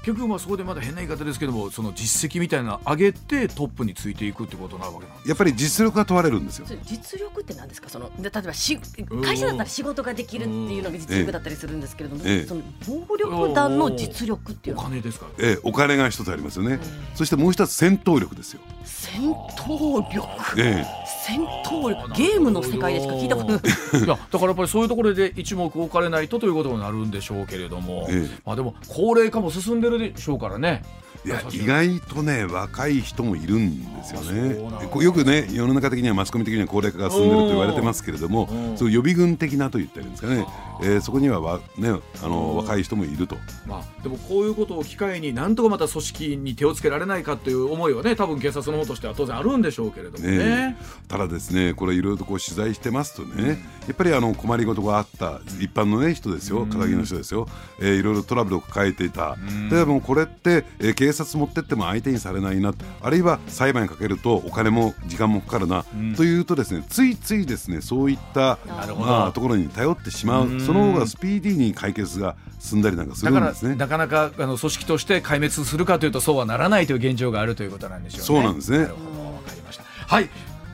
[0.06, 6.66] 結局まあそこでまだ変な言い方ですけどもその実績みたいな上げてトップについていくってことなわけなんやっぱり実力が問われるんですよ。
[6.84, 7.88] 実力って何ですか？
[7.88, 8.78] その例えばし
[9.24, 15.26] 会社だったら仕事ができるっていうのが実力だったりするんですけれども、ええ、その暴力団の実力っていうお金ですか？
[15.40, 16.78] ええ、お金が一つありますよね、
[17.16, 18.60] そしてもう一つ戦闘力ですよ。
[18.84, 20.86] 戦闘力、ええ、
[21.26, 22.14] 戦闘力？
[22.14, 24.04] ゲームの世界でしか聞いたことない。
[24.04, 30.82] いやだからやっぱりそういうところで一目置かれないとということになるんでしょうけれども、ええ、まあでも高齢化も進んでるでしょうからね。
[31.26, 34.56] いや意外とね若い人もいるんですよね。
[35.02, 40.46] よくね世の中的にはマスコミ的には高齢化が進んでると言われてますけれどもそう予備軍的なと言ってるんですかね、
[40.82, 41.90] えー、そこにはわ、ね、
[42.22, 50.76] あの若い人もいると、まあ、でもこういうことを機会になんとかまた組織に手をつけられないかという思いはね多分警察の方としては当然あるんでしょうけれどもね、ね、
[51.08, 53.58] ただですねこれいろいろとこう取材してますとね、
[53.88, 56.66] やっぱりあの困りごとがあった一般の、ね、人ですよ。
[56.66, 57.48] 片桐の人ですよ、
[57.80, 59.36] えー、いろいろトラブルを抱えていた、
[59.70, 65.84] でもこれって、えー、警察持ってっても相手にされないなあるいは裁判にかけるとお金も時間もかかるな、
[66.16, 68.58] というとですねついついですねそういった
[68.98, 70.60] まあ、ところに頼ってしまう。
[70.60, 73.74] その方がスピーディーに解決が進んだりなんかするんですね。
[73.74, 78.26] なかなかあの組織として壊滅するかというとそうはならないという現状があるということなんでしょうね。
[78.26, 78.78] そうなんですね。
[78.78, 79.34] なるほど。
[79.36, 79.84] わかりました。
[79.84, 80.28] はい。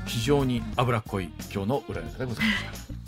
[0.07, 3.02] 非常に脂っこい今日の裏ネタでございました。